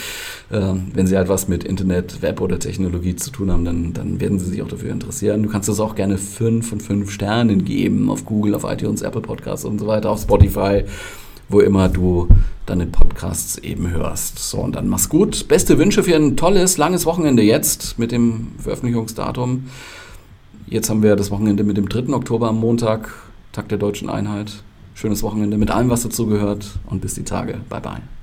Äh, 0.51 0.75
wenn 0.95 1.07
sie 1.07 1.15
etwas 1.15 1.49
mit 1.49 1.65
Internet, 1.65 2.23
Web 2.23 2.41
oder 2.41 2.59
Technologie 2.59 3.17
zu 3.17 3.31
tun 3.31 3.51
haben, 3.51 3.65
dann, 3.65 3.93
dann 3.93 4.21
werden 4.21 4.39
sie 4.39 4.47
sich 4.47 4.63
auch 4.63 4.69
dafür 4.69 4.91
interessieren. 4.91 5.43
Du 5.43 5.49
kannst 5.49 5.69
das 5.69 5.81
auch 5.81 5.95
gerne 5.95 6.19
5 6.19 6.69
von 6.69 6.81
5 6.81 7.11
Sternen 7.11 7.65
geben 7.65 8.11
auf 8.11 8.25
Google, 8.25 8.55
auf 8.55 8.65
iTunes, 8.65 9.03
Apple 9.03 9.23
Podcasts 9.23 9.65
und 9.65 9.79
so 9.79 9.87
weiter, 9.87 10.11
auf 10.11 10.21
Spotify 10.21 10.85
wo 11.53 11.61
immer 11.61 11.89
du 11.89 12.29
deine 12.67 12.87
Podcasts 12.87 13.59
eben 13.59 13.91
hörst. 13.91 14.39
So, 14.39 14.59
und 14.59 14.75
dann 14.75 14.89
mach's 14.89 15.09
gut. 15.09 15.49
Beste 15.49 15.79
Wünsche 15.79 16.03
für 16.03 16.17
ein 16.17 16.37
tolles, 16.37 16.79
langes 16.79 17.07
Wochenende 17.07 17.43
jetzt 17.43 17.99
mit 17.99 18.13
dem 18.13 18.53
Veröffentlichungsdatum. 18.59 19.69
Jetzt 20.67 20.89
haben 20.89 21.03
wir 21.03 21.17
das 21.17 21.31
Wochenende 21.31 21.65
mit 21.65 21.77
dem 21.77 21.89
3. 21.89 22.15
Oktober 22.15 22.49
am 22.49 22.59
Montag, 22.59 23.13
Tag 23.53 23.69
der 23.69 23.79
Deutschen 23.79 24.09
Einheit. 24.09 24.63
Schönes 24.95 25.23
Wochenende 25.23 25.59
mit 25.59 25.71
allem, 25.71 25.91
was 25.91 26.03
dazu 26.03 26.27
gehört 26.27 26.79
und 26.87 27.01
bis 27.01 27.15
die 27.15 27.25
Tage. 27.25 27.61
Bye 27.69 27.81
bye. 27.81 28.22